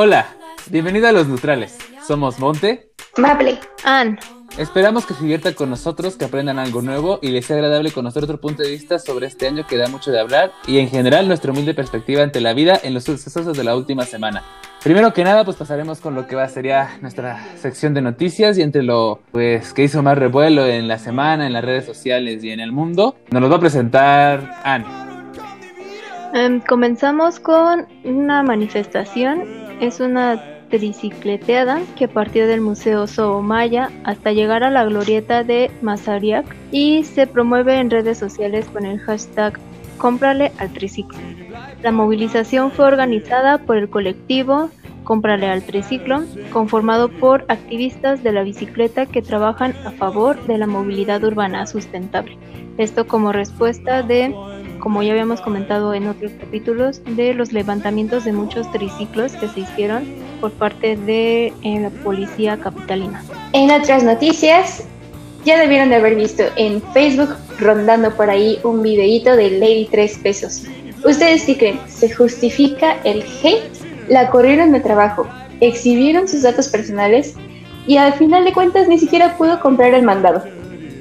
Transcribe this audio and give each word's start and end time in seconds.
Hola, 0.00 0.26
bienvenido 0.70 1.08
a 1.08 1.12
Los 1.12 1.26
Neutrales. 1.26 1.76
Somos 2.06 2.38
Monte, 2.38 2.92
Maple, 3.16 3.58
Ann. 3.82 4.16
Esperamos 4.56 5.04
que 5.04 5.12
se 5.12 5.22
diviertan 5.22 5.54
con 5.54 5.70
nosotros, 5.70 6.14
que 6.14 6.24
aprendan 6.24 6.60
algo 6.60 6.82
nuevo 6.82 7.18
y 7.20 7.30
les 7.32 7.46
sea 7.46 7.56
agradable 7.56 7.90
conocer 7.90 8.22
otro 8.22 8.40
punto 8.40 8.62
de 8.62 8.70
vista 8.70 9.00
sobre 9.00 9.26
este 9.26 9.48
año 9.48 9.66
que 9.66 9.76
da 9.76 9.88
mucho 9.88 10.12
de 10.12 10.20
hablar 10.20 10.52
y 10.68 10.78
en 10.78 10.88
general 10.88 11.26
nuestra 11.26 11.50
humilde 11.50 11.74
perspectiva 11.74 12.22
ante 12.22 12.40
la 12.40 12.54
vida 12.54 12.78
en 12.80 12.94
los 12.94 13.02
sucesos 13.02 13.56
de 13.56 13.64
la 13.64 13.74
última 13.74 14.04
semana. 14.04 14.44
Primero 14.84 15.12
que 15.12 15.24
nada, 15.24 15.44
pues 15.44 15.56
pasaremos 15.56 15.98
con 15.98 16.14
lo 16.14 16.28
que 16.28 16.36
va 16.36 16.44
a 16.44 16.48
ser 16.48 16.66
ya 16.66 16.96
nuestra 17.00 17.44
sección 17.56 17.92
de 17.92 18.00
noticias 18.00 18.56
y 18.56 18.62
entre 18.62 18.84
lo 18.84 19.18
pues 19.32 19.72
que 19.72 19.82
hizo 19.82 20.00
más 20.04 20.16
revuelo 20.16 20.64
en 20.64 20.86
la 20.86 20.98
semana, 20.98 21.44
en 21.44 21.52
las 21.52 21.64
redes 21.64 21.84
sociales 21.84 22.44
y 22.44 22.52
en 22.52 22.60
el 22.60 22.70
mundo, 22.70 23.16
nos 23.32 23.42
lo 23.42 23.50
va 23.50 23.56
a 23.56 23.60
presentar 23.60 24.60
Anne. 24.62 24.86
Em, 26.34 26.60
comenzamos 26.60 27.40
con 27.40 27.88
una 28.04 28.44
manifestación. 28.44 29.67
Es 29.80 30.00
una 30.00 30.42
tricicleteada 30.70 31.80
que 31.96 32.08
partió 32.08 32.46
del 32.46 32.60
Museo 32.60 33.06
Soomaya 33.06 33.90
hasta 34.04 34.32
llegar 34.32 34.64
a 34.64 34.70
la 34.70 34.84
glorieta 34.84 35.44
de 35.44 35.70
Mazariak 35.82 36.44
y 36.70 37.04
se 37.04 37.26
promueve 37.26 37.78
en 37.78 37.90
redes 37.90 38.18
sociales 38.18 38.66
con 38.66 38.84
el 38.84 38.98
hashtag 38.98 39.58
cómprale 39.96 40.52
al 40.58 40.72
triciclo. 40.72 41.18
La 41.82 41.92
movilización 41.92 42.70
fue 42.70 42.86
organizada 42.86 43.58
por 43.58 43.76
el 43.76 43.88
colectivo 43.88 44.70
Cómprale 45.08 45.46
al 45.46 45.62
triciclo, 45.62 46.22
conformado 46.52 47.08
por 47.08 47.46
activistas 47.48 48.22
de 48.22 48.30
la 48.30 48.42
bicicleta 48.42 49.06
que 49.06 49.22
trabajan 49.22 49.74
a 49.86 49.90
favor 49.90 50.38
de 50.46 50.58
la 50.58 50.66
movilidad 50.66 51.24
urbana 51.24 51.66
sustentable. 51.66 52.36
Esto 52.76 53.06
como 53.06 53.32
respuesta 53.32 54.02
de 54.02 54.34
como 54.88 55.02
ya 55.02 55.12
habíamos 55.12 55.42
comentado 55.42 55.92
en 55.92 56.06
otros 56.06 56.32
capítulos, 56.40 57.02
de 57.04 57.34
los 57.34 57.52
levantamientos 57.52 58.24
de 58.24 58.32
muchos 58.32 58.72
triciclos 58.72 59.32
que 59.32 59.46
se 59.46 59.60
hicieron 59.60 60.06
por 60.40 60.50
parte 60.50 60.96
de 60.96 61.52
eh, 61.62 61.80
la 61.80 61.90
policía 61.90 62.56
capitalina. 62.56 63.22
En 63.52 63.70
otras 63.70 64.02
noticias, 64.02 64.84
ya 65.44 65.60
debieron 65.60 65.90
de 65.90 65.96
haber 65.96 66.14
visto 66.14 66.42
en 66.56 66.80
Facebook 66.94 67.36
rondando 67.58 68.16
por 68.16 68.30
ahí 68.30 68.58
un 68.64 68.80
videíto 68.80 69.36
de 69.36 69.50
Lady 69.58 69.88
3 69.90 70.20
pesos. 70.22 70.64
¿Ustedes 71.04 71.44
qué 71.44 71.58
creen? 71.58 71.80
¿Se 71.86 72.10
justifica 72.10 72.96
el 73.04 73.22
hate? 73.42 73.70
La 74.08 74.30
corrieron 74.30 74.72
de 74.72 74.80
trabajo, 74.80 75.28
exhibieron 75.60 76.26
sus 76.28 76.40
datos 76.40 76.68
personales 76.68 77.34
y 77.86 77.98
al 77.98 78.14
final 78.14 78.46
de 78.46 78.54
cuentas 78.54 78.88
ni 78.88 78.98
siquiera 78.98 79.36
pudo 79.36 79.60
comprar 79.60 79.92
el 79.92 80.02
mandado. 80.02 80.44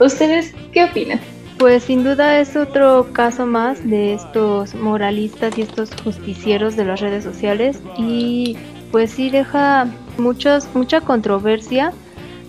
¿Ustedes 0.02 0.54
qué 0.74 0.84
opinan? 0.84 1.22
Pues 1.58 1.86
sin 1.86 2.04
duda 2.04 2.40
es 2.40 2.56
otro 2.56 3.08
caso 3.14 3.48
más 3.48 3.88
de 3.90 4.14
estos 4.14 4.76
moralistas 4.76 5.58
y 5.58 5.64
estos 5.64 5.90
justicieros 6.04 6.76
de 6.76 6.86
las 6.86 7.00
redes 7.00 7.24
sociales 7.24 7.82
y 7.98 8.56
pues 8.92 9.10
sí 9.10 9.32
deja 9.32 9.88
muchos, 10.20 10.68
mucha 10.76 11.02
controversia 11.02 11.94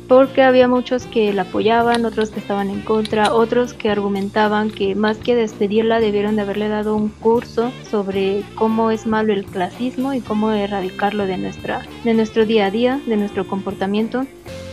porque 0.08 0.42
había 0.42 0.68
muchos 0.68 1.06
que 1.06 1.32
la 1.32 1.42
apoyaban, 1.42 2.04
otros 2.04 2.30
que 2.30 2.40
estaban 2.40 2.68
en 2.68 2.82
contra, 2.82 3.32
otros 3.32 3.72
que 3.72 3.88
argumentaban 3.88 4.70
que 4.70 4.94
más 4.94 5.16
que 5.16 5.34
despedirla 5.34 6.00
debieron 6.00 6.36
de 6.36 6.42
haberle 6.42 6.68
dado 6.68 6.94
un 6.94 7.08
curso 7.08 7.72
sobre 7.90 8.42
cómo 8.56 8.90
es 8.90 9.06
malo 9.06 9.32
el 9.32 9.46
clasismo 9.46 10.12
y 10.12 10.20
cómo 10.20 10.50
erradicarlo 10.50 11.24
de 11.24 11.38
nuestra 11.38 11.86
de 12.04 12.12
nuestro 12.12 12.44
día 12.44 12.66
a 12.66 12.70
día, 12.70 13.00
de 13.06 13.16
nuestro 13.16 13.46
comportamiento. 13.46 14.26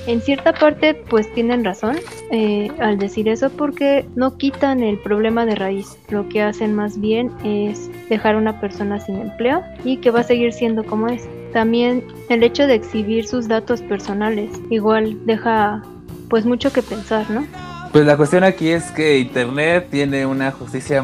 En 0.07 0.21
cierta 0.21 0.53
parte 0.53 0.93
pues 0.93 1.31
tienen 1.33 1.65
razón 1.65 1.97
eh, 2.31 2.69
al 2.79 2.99
decir 2.99 3.27
eso 3.27 3.49
porque 3.49 4.05
no 4.15 4.37
quitan 4.37 4.83
el 4.83 4.99
problema 4.99 5.45
de 5.45 5.55
raíz. 5.55 5.97
Lo 6.09 6.29
que 6.29 6.43
hacen 6.43 6.75
más 6.75 6.99
bien 6.99 7.31
es 7.43 7.89
dejar 8.07 8.35
a 8.35 8.37
una 8.37 8.61
persona 8.61 8.99
sin 8.99 9.15
empleo 9.15 9.63
y 9.83 9.97
que 9.97 10.11
va 10.11 10.19
a 10.19 10.23
seguir 10.23 10.53
siendo 10.53 10.83
como 10.83 11.07
es. 11.07 11.27
También 11.53 12.03
el 12.29 12.43
hecho 12.43 12.67
de 12.67 12.75
exhibir 12.75 13.27
sus 13.27 13.47
datos 13.47 13.81
personales 13.81 14.51
igual 14.69 15.25
deja 15.25 15.81
pues 16.29 16.45
mucho 16.45 16.71
que 16.71 16.83
pensar, 16.83 17.29
¿no? 17.31 17.47
Pues 17.95 18.05
la 18.05 18.17
cuestión 18.17 18.43
aquí 18.43 18.71
es 18.71 18.91
que 18.91 19.19
Internet 19.19 19.87
tiene 19.89 20.25
una 20.25 20.51
justicia 20.51 21.01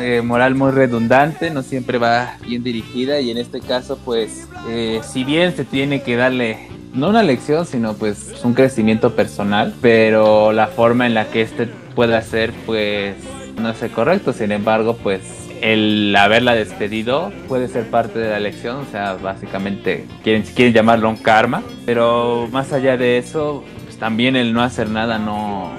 eh, 0.00 0.22
moral 0.24 0.56
muy 0.56 0.72
redundante, 0.72 1.50
no 1.50 1.62
siempre 1.62 1.98
va 1.98 2.36
bien 2.44 2.64
dirigida 2.64 3.20
y 3.20 3.30
en 3.30 3.38
este 3.38 3.60
caso 3.60 3.96
pues 4.04 4.48
eh, 4.68 5.00
si 5.04 5.22
bien 5.22 5.54
se 5.54 5.64
tiene 5.64 6.02
que 6.02 6.16
darle 6.16 6.66
no 6.94 7.10
una 7.10 7.22
lección, 7.22 7.64
sino 7.64 7.94
pues 7.94 8.34
un 8.42 8.54
crecimiento 8.54 9.14
personal, 9.14 9.72
pero 9.80 10.52
la 10.52 10.66
forma 10.66 11.06
en 11.06 11.14
la 11.14 11.26
que 11.26 11.42
este 11.42 11.68
pueda 11.94 12.20
ser 12.22 12.52
pues 12.66 13.14
no 13.60 13.70
es 13.70 13.78
correcto, 13.92 14.32
sin 14.32 14.50
embargo 14.50 14.96
pues 15.00 15.22
el 15.60 16.12
haberla 16.16 16.56
despedido 16.56 17.32
puede 17.46 17.68
ser 17.68 17.88
parte 17.88 18.18
de 18.18 18.30
la 18.30 18.40
lección, 18.40 18.78
o 18.78 18.90
sea, 18.90 19.14
básicamente 19.14 20.06
quieren, 20.24 20.42
quieren 20.42 20.74
llamarlo 20.74 21.08
un 21.08 21.18
karma, 21.18 21.62
pero 21.86 22.48
más 22.50 22.72
allá 22.72 22.96
de 22.96 23.18
eso, 23.18 23.62
pues 23.84 23.96
también 23.96 24.34
el 24.34 24.52
no 24.52 24.60
hacer 24.60 24.88
nada 24.90 25.20
no 25.20 25.70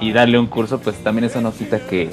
y 0.00 0.12
darle 0.12 0.38
un 0.38 0.46
curso, 0.46 0.78
pues 0.78 0.96
también 1.02 1.24
eso 1.24 1.40
no 1.40 1.52
quita 1.52 1.80
que, 1.80 2.10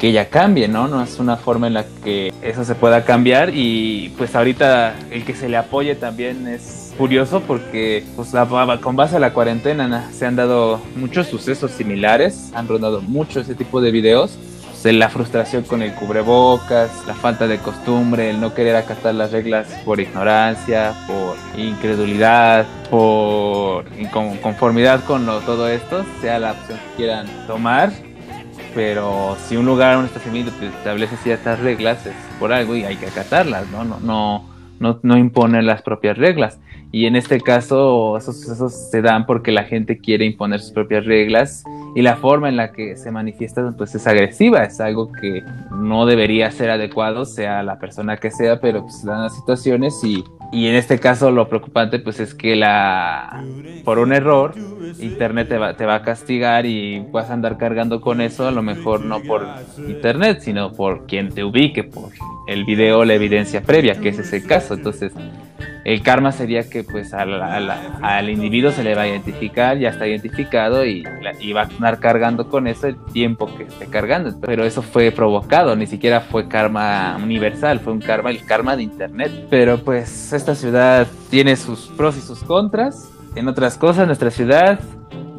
que 0.00 0.08
ella 0.08 0.28
cambie, 0.28 0.68
¿no? 0.68 0.88
No 0.88 1.02
es 1.02 1.18
una 1.18 1.36
forma 1.36 1.66
en 1.66 1.74
la 1.74 1.84
que 2.04 2.32
eso 2.42 2.64
se 2.64 2.74
pueda 2.74 3.04
cambiar 3.04 3.50
y 3.54 4.12
pues 4.18 4.34
ahorita 4.34 4.94
el 5.10 5.24
que 5.24 5.34
se 5.34 5.48
le 5.48 5.56
apoye 5.56 5.94
también 5.94 6.46
es 6.48 6.92
curioso 6.98 7.40
porque 7.40 8.04
pues, 8.16 8.32
con 8.80 8.96
base 8.96 9.16
a 9.16 9.20
la 9.20 9.32
cuarentena 9.32 10.10
se 10.12 10.26
han 10.26 10.36
dado 10.36 10.80
muchos 10.96 11.28
sucesos 11.28 11.70
similares, 11.70 12.50
han 12.54 12.68
rondado 12.68 13.00
mucho 13.00 13.40
ese 13.40 13.54
tipo 13.54 13.80
de 13.80 13.90
videos. 13.90 14.38
La 14.84 15.08
frustración 15.08 15.62
con 15.62 15.80
el 15.80 15.94
cubrebocas, 15.94 17.06
la 17.06 17.14
falta 17.14 17.46
de 17.46 17.58
costumbre, 17.58 18.30
el 18.30 18.40
no 18.40 18.52
querer 18.52 18.74
acatar 18.74 19.14
las 19.14 19.30
reglas 19.30 19.68
por 19.84 20.00
ignorancia, 20.00 20.92
por 21.06 21.36
incredulidad, 21.56 22.66
por 22.90 23.84
inconformidad 23.96 25.04
con 25.04 25.24
todo 25.24 25.68
esto, 25.68 26.04
sea 26.20 26.40
la 26.40 26.52
opción 26.52 26.78
que 26.78 26.96
quieran 26.96 27.26
tomar. 27.46 27.92
Pero 28.74 29.36
si 29.46 29.56
un 29.56 29.66
lugar, 29.66 29.98
un 29.98 30.06
establecimiento 30.06 30.52
establece 30.64 31.16
ciertas 31.18 31.60
reglas, 31.60 32.04
es 32.06 32.14
por 32.40 32.52
algo 32.52 32.74
y 32.74 32.84
hay 32.84 32.96
que 32.96 33.06
acatarlas, 33.06 33.68
¿no? 33.68 33.84
No, 33.84 34.00
no, 34.00 34.48
no, 34.80 35.00
no 35.02 35.16
impone 35.16 35.62
las 35.62 35.82
propias 35.82 36.18
reglas. 36.18 36.58
Y 36.92 37.06
en 37.06 37.16
este 37.16 37.40
caso, 37.40 38.18
esos 38.18 38.38
sucesos 38.38 38.90
se 38.90 39.00
dan 39.00 39.24
porque 39.24 39.50
la 39.50 39.64
gente 39.64 39.98
quiere 39.98 40.26
imponer 40.26 40.60
sus 40.60 40.72
propias 40.72 41.06
reglas 41.06 41.64
y 41.94 42.02
la 42.02 42.16
forma 42.16 42.50
en 42.50 42.56
la 42.56 42.72
que 42.72 42.96
se 42.96 43.10
manifiesta 43.10 43.72
pues 43.76 43.94
es 43.94 44.06
agresiva, 44.06 44.64
es 44.64 44.78
algo 44.78 45.10
que 45.10 45.42
no 45.70 46.04
debería 46.04 46.50
ser 46.50 46.70
adecuado, 46.70 47.24
sea 47.24 47.62
la 47.62 47.78
persona 47.78 48.18
que 48.18 48.30
sea, 48.30 48.60
pero 48.60 48.82
pues 48.82 49.04
dan 49.04 49.22
las 49.22 49.34
situaciones 49.34 50.02
y, 50.04 50.22
y 50.52 50.68
en 50.68 50.74
este 50.74 50.98
caso 50.98 51.30
lo 51.30 51.48
preocupante 51.48 51.98
pues 51.98 52.20
es 52.20 52.34
que 52.34 52.56
la 52.56 53.42
por 53.84 53.98
un 53.98 54.12
error 54.12 54.54
internet 55.00 55.48
te 55.48 55.58
va, 55.58 55.74
te 55.76 55.86
va 55.86 55.96
a 55.96 56.02
castigar 56.02 56.66
y 56.66 57.00
vas 57.10 57.30
a 57.30 57.34
andar 57.34 57.56
cargando 57.58 58.00
con 58.00 58.20
eso, 58.20 58.46
a 58.46 58.50
lo 58.50 58.62
mejor 58.62 59.04
no 59.04 59.22
por 59.22 59.46
internet, 59.88 60.40
sino 60.40 60.72
por 60.72 61.06
quien 61.06 61.30
te 61.30 61.44
ubique, 61.44 61.84
por 61.84 62.10
el 62.46 62.64
video 62.64 63.04
la 63.04 63.14
evidencia 63.14 63.62
previa, 63.62 63.94
que 64.00 64.10
ese 64.10 64.22
es 64.22 64.32
el 64.32 64.46
caso. 64.46 64.74
Entonces, 64.74 65.12
el 65.84 66.02
karma 66.02 66.30
sería 66.30 66.68
que 66.68 66.84
pues 66.84 67.12
al 67.12 68.30
individuo 68.30 68.70
se 68.70 68.84
le 68.84 68.94
va 68.94 69.02
a 69.02 69.08
identificar, 69.08 69.78
ya 69.78 69.88
está 69.88 70.06
identificado 70.06 70.84
y, 70.84 71.02
va 71.52 71.62
a 71.62 71.64
andar 71.64 71.98
cargando 71.98 72.48
con 72.48 72.66
eso 72.66 72.86
el 72.86 72.96
tiempo 73.12 73.52
que 73.56 73.64
esté 73.64 73.86
cargando. 73.86 74.32
Pero 74.40 74.64
eso 74.64 74.82
fue 74.82 75.10
provocado, 75.10 75.74
ni 75.74 75.86
siquiera 75.86 76.20
fue 76.20 76.48
karma 76.48 77.18
universal, 77.20 77.80
fue 77.80 77.92
un 77.92 78.00
karma, 78.00 78.30
el 78.30 78.44
karma 78.44 78.76
de 78.76 78.84
internet. 78.84 79.46
Pero 79.50 79.78
pues 79.78 80.32
esta 80.32 80.54
ciudad 80.54 81.06
tiene 81.30 81.56
sus 81.56 81.88
pros 81.96 82.16
y 82.16 82.20
sus 82.20 82.44
contras. 82.44 83.10
En 83.34 83.48
otras 83.48 83.76
cosas, 83.76 84.06
nuestra 84.06 84.30
ciudad 84.30 84.78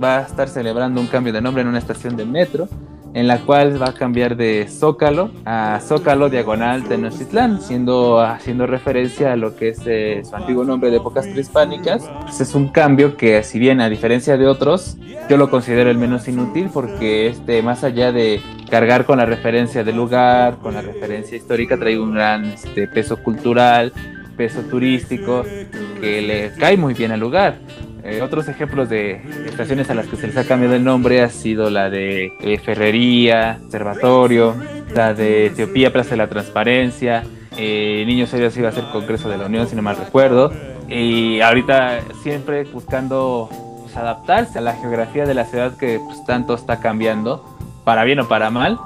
va 0.04 0.20
a 0.20 0.22
estar 0.24 0.50
celebrando 0.50 1.00
un 1.00 1.08
cambio 1.08 1.32
de 1.32 1.42
nombre 1.42 1.62
en 1.62 1.70
una 1.70 1.78
estación 1.78 2.18
de 2.18 2.26
metro 2.26 2.68
en 3.14 3.28
la 3.28 3.40
cual 3.40 3.82
va 3.82 3.90
a 3.90 3.94
cambiar 3.94 4.36
de 4.36 4.68
Zócalo 4.68 5.30
a 5.46 5.80
Zócalo 5.82 6.30
Diagonal 6.30 6.84
Tenochtitlán, 6.84 7.62
siendo 7.62 8.20
haciendo 8.20 8.66
referencia 8.66 9.34
a 9.34 9.36
lo 9.36 9.56
que 9.56 9.70
es 9.70 9.82
eh, 9.86 10.22
su 10.28 10.36
antiguo 10.36 10.64
nombre 10.64 10.90
de 10.90 10.98
épocas 10.98 11.28
prehispánicas. 11.28 12.10
Pues 12.24 12.42
es 12.42 12.56
un 12.56 12.70
cambio 12.70 13.16
que, 13.16 13.44
si 13.44 13.60
bien 13.60 13.82
a 13.82 13.90
diferencia 13.90 14.38
de 14.38 14.48
otros, 14.48 14.98
yo 15.30 15.38
lo 15.38 15.50
considero 15.50 15.90
el 15.90 15.98
menos 15.98 16.28
inútil 16.28 16.70
porque 16.74 17.28
este, 17.28 17.62
más 17.62 17.84
allá 17.84 18.12
de 18.12 18.42
cargar 18.70 19.06
con 19.06 19.20
la 19.20 19.26
referencia 19.26 19.84
del 19.84 19.96
lugar, 19.96 20.58
con 20.58 20.74
la 20.74 20.82
referencia 20.82 21.38
histórica, 21.38 21.78
trae 21.78 22.00
un 22.00 22.14
gran 22.14 22.46
este, 22.46 22.88
peso 22.88 23.18
cultural, 23.18 23.94
peso 24.36 24.62
turístico 24.62 25.44
que 26.02 26.22
le 26.22 26.52
cae 26.60 26.78
muy 26.78 26.94
bien 26.94 27.12
al 27.12 27.20
lugar. 27.20 27.60
Eh, 28.06 28.22
otros 28.22 28.50
ejemplos 28.50 28.90
de 28.90 29.22
estaciones 29.46 29.90
a 29.90 29.94
las 29.94 30.08
que 30.08 30.18
se 30.18 30.28
les 30.28 30.36
ha 30.36 30.46
cambiado 30.46 30.76
el 30.76 30.84
nombre 30.84 31.22
ha 31.22 31.30
sido 31.30 31.70
la 31.70 31.90
de 31.90 32.34
eh, 32.42 32.58
Ferrería, 32.58 33.60
Observatorio, 33.64 34.56
la 34.94 35.14
de 35.14 35.46
Etiopía, 35.46 35.94
Plaza 35.94 36.12
de 36.12 36.18
la 36.18 36.28
Transparencia, 36.28 37.24
eh, 37.56 38.04
Niños 38.06 38.30
Serios 38.30 38.58
iba 38.58 38.68
a 38.68 38.72
ser 38.74 38.84
Congreso 38.92 39.30
de 39.30 39.38
la 39.38 39.46
Unión, 39.46 39.70
si 39.70 39.78
no 39.78 39.82
mal 39.82 39.96
recuerdo, 39.96 40.52
y 40.90 41.40
ahorita 41.40 42.02
siempre 42.24 42.66
buscando 42.66 43.50
pues, 43.84 43.96
adaptarse 43.96 44.60
a 44.60 44.62
la 44.62 44.74
geografía 44.74 45.26
de 45.26 45.34
la 45.34 45.46
ciudad 45.46 45.78
que 45.78 45.98
pues, 46.06 46.26
tanto 46.26 46.56
está 46.56 46.82
cambiando, 46.82 47.46
para 47.86 48.04
bien 48.04 48.20
o 48.20 48.28
para 48.28 48.50
mal, 48.50 48.80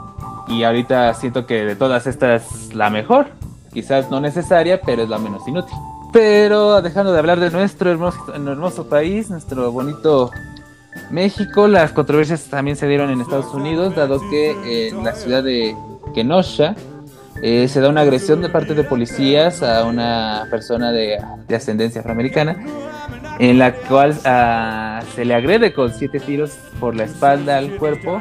y 0.47 0.61
ahorita 0.61 1.11
siento 1.15 1.47
que 1.47 1.65
de 1.65 1.75
todas 1.75 2.05
estas 2.05 2.71
la 2.75 2.91
mejor, 2.91 3.29
quizás 3.73 4.11
no 4.11 4.21
necesaria, 4.21 4.79
pero 4.79 5.01
es 5.01 5.09
la 5.09 5.17
menos 5.17 5.47
inútil. 5.47 5.75
Pero 6.17 6.81
dejando 6.81 7.13
de 7.13 7.19
hablar 7.19 7.39
de 7.39 7.51
nuestro 7.51 7.91
hermoso, 7.91 8.89
país, 8.89 9.29
nuestro 9.29 9.71
bonito 9.71 10.31
México, 11.11 11.67
las 11.67 11.91
controversias 11.91 12.45
también 12.45 12.75
se 12.75 12.87
dieron 12.87 13.11
en 13.11 13.21
Estados 13.21 13.53
Unidos, 13.53 13.95
dado 13.95 14.19
que 14.31 14.87
en 14.87 15.03
la 15.03 15.13
ciudad 15.13 15.43
de 15.43 15.75
Kenosha 16.15 16.75
eh, 17.43 17.67
se 17.67 17.81
da 17.81 17.89
una 17.89 18.01
agresión 18.01 18.41
de 18.41 18.49
parte 18.49 18.73
de 18.73 18.83
policías 18.83 19.61
a 19.61 19.83
una 19.83 20.47
persona 20.49 20.91
de, 20.91 21.19
ascendencia 21.55 22.01
afroamericana, 22.01 22.65
en 23.37 23.59
la 23.59 23.75
cual 23.75 24.17
ah, 24.25 25.01
se 25.13 25.23
le 25.23 25.35
agrede 25.35 25.71
con 25.71 25.93
siete 25.93 26.19
tiros 26.19 26.57
por 26.79 26.95
la 26.95 27.03
espalda 27.03 27.59
al 27.59 27.75
cuerpo, 27.75 28.19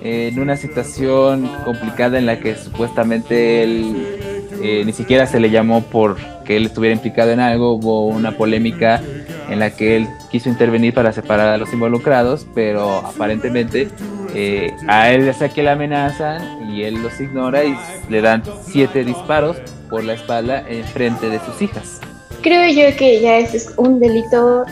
en 0.00 0.40
una 0.40 0.56
situación 0.56 1.48
complicada 1.64 2.18
en 2.18 2.26
la 2.26 2.40
que 2.40 2.56
supuestamente 2.56 3.62
él 3.62 4.35
eh, 4.62 4.82
ni 4.84 4.92
siquiera 4.92 5.26
se 5.26 5.40
le 5.40 5.50
llamó 5.50 5.82
por 5.82 6.16
que 6.44 6.56
él 6.56 6.66
estuviera 6.66 6.94
implicado 6.94 7.30
en 7.32 7.40
algo, 7.40 7.72
hubo 7.72 8.06
una 8.06 8.36
polémica 8.36 9.02
en 9.48 9.58
la 9.58 9.70
que 9.70 9.96
él 9.96 10.08
quiso 10.30 10.48
intervenir 10.48 10.94
para 10.94 11.12
separar 11.12 11.48
a 11.48 11.58
los 11.58 11.72
involucrados, 11.72 12.46
pero 12.54 12.98
aparentemente 12.98 13.88
eh, 14.34 14.72
a 14.86 15.10
él 15.10 15.26
le 15.26 15.32
sea 15.32 15.48
que 15.48 15.62
le 15.62 15.70
amenazan 15.70 16.70
y 16.70 16.82
él 16.82 17.02
los 17.02 17.20
ignora 17.20 17.64
y 17.64 17.76
le 18.08 18.20
dan 18.20 18.42
siete 18.62 19.04
disparos 19.04 19.56
por 19.88 20.04
la 20.04 20.14
espalda 20.14 20.64
en 20.68 20.84
frente 20.84 21.28
de 21.28 21.40
sus 21.40 21.62
hijas. 21.62 22.00
Creo 22.42 22.68
yo 22.70 22.96
que 22.96 23.20
ya 23.20 23.38
ese 23.38 23.56
es 23.56 23.74
un 23.76 23.98
delito 23.98 24.64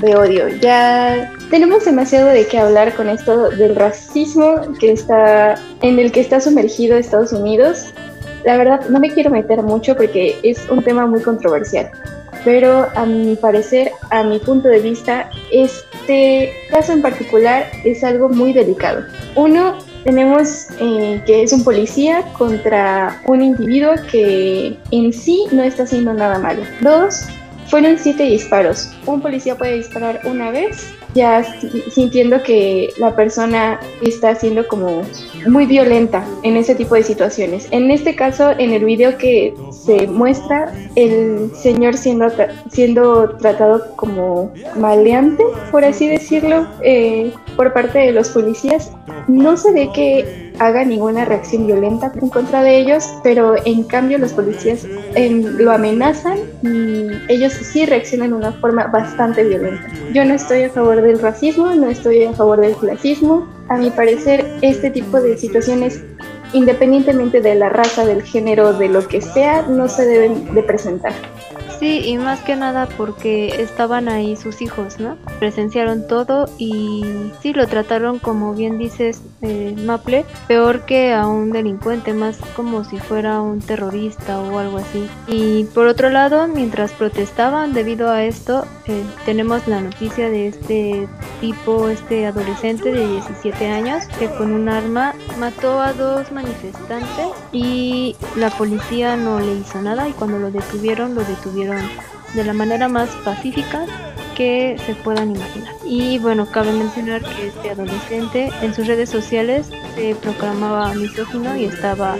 de 0.00 0.16
odio. 0.16 0.48
Ya 0.60 1.30
tenemos 1.50 1.84
demasiado 1.84 2.28
de 2.28 2.46
qué 2.46 2.58
hablar 2.58 2.94
con 2.94 3.08
esto 3.08 3.50
del 3.50 3.76
racismo 3.76 4.60
que 4.78 4.92
está 4.92 5.54
en 5.82 5.98
el 5.98 6.12
que 6.12 6.20
está 6.20 6.40
sumergido 6.40 6.96
Estados 6.96 7.32
Unidos. 7.32 7.92
La 8.44 8.56
verdad 8.56 8.88
no 8.88 8.98
me 9.00 9.10
quiero 9.10 9.30
meter 9.30 9.62
mucho 9.62 9.96
porque 9.96 10.38
es 10.42 10.68
un 10.68 10.82
tema 10.82 11.06
muy 11.06 11.22
controversial 11.22 11.90
pero 12.44 12.88
a 12.94 13.06
mi 13.06 13.36
parecer, 13.36 13.92
a 14.10 14.22
mi 14.24 14.38
punto 14.38 14.68
de 14.68 14.80
vista, 14.80 15.30
este 15.50 16.52
caso 16.70 16.92
en 16.92 17.02
particular 17.02 17.66
es 17.84 18.02
algo 18.02 18.28
muy 18.28 18.52
delicado. 18.52 19.04
Uno, 19.36 19.78
tenemos 20.04 20.68
eh, 20.80 21.22
que 21.24 21.42
es 21.44 21.52
un 21.52 21.62
policía 21.62 22.22
contra 22.36 23.20
un 23.26 23.42
individuo 23.42 23.92
que 24.10 24.76
en 24.90 25.12
sí 25.12 25.44
no 25.52 25.62
está 25.62 25.84
haciendo 25.84 26.12
nada 26.12 26.38
malo. 26.38 26.62
Dos, 26.80 27.26
fueron 27.68 27.98
siete 27.98 28.24
disparos. 28.24 28.90
Un 29.06 29.20
policía 29.20 29.56
puede 29.56 29.76
disparar 29.76 30.20
una 30.24 30.50
vez, 30.50 30.92
ya 31.14 31.44
sintiendo 31.90 32.42
que 32.42 32.92
la 32.98 33.14
persona 33.14 33.80
está 34.02 34.34
siendo 34.34 34.66
como 34.66 35.02
muy 35.48 35.66
violenta 35.66 36.24
en 36.42 36.56
ese 36.56 36.74
tipo 36.74 36.94
de 36.94 37.02
situaciones. 37.02 37.68
En 37.70 37.90
este 37.90 38.14
caso, 38.14 38.52
en 38.58 38.72
el 38.72 38.84
video 38.84 39.18
que 39.18 39.54
se 39.70 40.06
muestra, 40.06 40.72
el 40.96 41.50
señor 41.54 41.96
siendo, 41.96 42.28
siendo 42.70 43.36
tratado 43.36 43.94
como 43.96 44.52
maleante, 44.76 45.44
por 45.70 45.84
así 45.84 46.08
decirlo, 46.08 46.66
eh, 46.82 47.32
por 47.56 47.72
parte 47.72 47.98
de 47.98 48.12
los 48.12 48.30
policías, 48.30 48.92
no 49.28 49.56
se 49.56 49.72
ve 49.72 49.90
que 49.94 50.51
haga 50.66 50.84
ninguna 50.84 51.24
reacción 51.24 51.66
violenta 51.66 52.12
en 52.20 52.28
contra 52.28 52.62
de 52.62 52.78
ellos, 52.78 53.04
pero 53.22 53.54
en 53.64 53.84
cambio 53.84 54.18
los 54.18 54.32
policías 54.32 54.86
lo 55.16 55.72
amenazan 55.72 56.38
y 56.62 57.08
ellos 57.28 57.52
sí 57.52 57.84
reaccionan 57.86 58.30
de 58.30 58.36
una 58.36 58.52
forma 58.52 58.86
bastante 58.86 59.44
violenta. 59.44 59.86
Yo 60.12 60.24
no 60.24 60.34
estoy 60.34 60.64
a 60.64 60.70
favor 60.70 61.02
del 61.02 61.18
racismo, 61.18 61.74
no 61.74 61.88
estoy 61.88 62.24
a 62.24 62.32
favor 62.32 62.60
del 62.60 62.74
clasismo, 62.76 63.48
a 63.68 63.76
mi 63.76 63.90
parecer, 63.90 64.44
este 64.62 64.90
tipo 64.90 65.20
de 65.20 65.36
situaciones, 65.36 66.02
independientemente 66.52 67.40
de 67.40 67.54
la 67.54 67.68
raza, 67.68 68.04
del 68.04 68.22
género, 68.22 68.72
de 68.72 68.88
lo 68.88 69.06
que 69.08 69.20
sea, 69.20 69.62
no 69.62 69.88
se 69.88 70.04
deben 70.06 70.54
de 70.54 70.62
presentar. 70.62 71.12
Sí, 71.82 72.00
y 72.04 72.16
más 72.16 72.38
que 72.38 72.54
nada 72.54 72.88
porque 72.96 73.60
estaban 73.60 74.08
ahí 74.08 74.36
sus 74.36 74.62
hijos, 74.62 75.00
¿no? 75.00 75.16
Presenciaron 75.40 76.06
todo 76.06 76.48
y 76.56 77.04
sí, 77.40 77.52
lo 77.52 77.66
trataron 77.66 78.20
como 78.20 78.54
bien 78.54 78.78
dices, 78.78 79.20
eh, 79.40 79.74
Maple, 79.84 80.24
peor 80.46 80.86
que 80.86 81.12
a 81.12 81.26
un 81.26 81.50
delincuente, 81.50 82.14
más 82.14 82.38
como 82.54 82.84
si 82.84 82.98
fuera 82.98 83.40
un 83.40 83.60
terrorista 83.60 84.40
o 84.40 84.60
algo 84.60 84.78
así. 84.78 85.08
Y 85.26 85.64
por 85.74 85.88
otro 85.88 86.08
lado, 86.08 86.46
mientras 86.46 86.92
protestaban 86.92 87.72
debido 87.72 88.12
a 88.12 88.22
esto, 88.22 88.64
eh, 88.86 89.02
tenemos 89.26 89.66
la 89.66 89.80
noticia 89.80 90.30
de 90.30 90.46
este 90.46 91.08
tipo, 91.40 91.88
este 91.88 92.26
adolescente 92.26 92.92
de 92.92 93.08
17 93.08 93.66
años, 93.66 94.04
que 94.20 94.28
con 94.28 94.52
un 94.52 94.68
arma 94.68 95.14
mató 95.40 95.80
a 95.80 95.92
dos 95.94 96.30
manifestantes 96.30 97.26
y 97.50 98.14
la 98.36 98.50
policía 98.50 99.16
no 99.16 99.40
le 99.40 99.54
hizo 99.54 99.82
nada 99.82 100.08
y 100.08 100.12
cuando 100.12 100.38
lo 100.38 100.52
detuvieron, 100.52 101.16
lo 101.16 101.24
detuvieron 101.24 101.71
de 102.34 102.44
la 102.44 102.52
manera 102.52 102.88
más 102.88 103.10
pacífica 103.24 103.84
que 104.36 104.76
se 104.86 104.94
puedan 104.94 105.34
imaginar. 105.36 105.74
Y 105.84 106.18
bueno, 106.18 106.46
cabe 106.46 106.72
mencionar 106.72 107.22
que 107.22 107.48
este 107.48 107.70
adolescente 107.70 108.50
en 108.62 108.74
sus 108.74 108.86
redes 108.86 109.10
sociales 109.10 109.68
se 109.94 110.14
proclamaba 110.14 110.94
misógino 110.94 111.56
y 111.56 111.66
estaba 111.66 112.16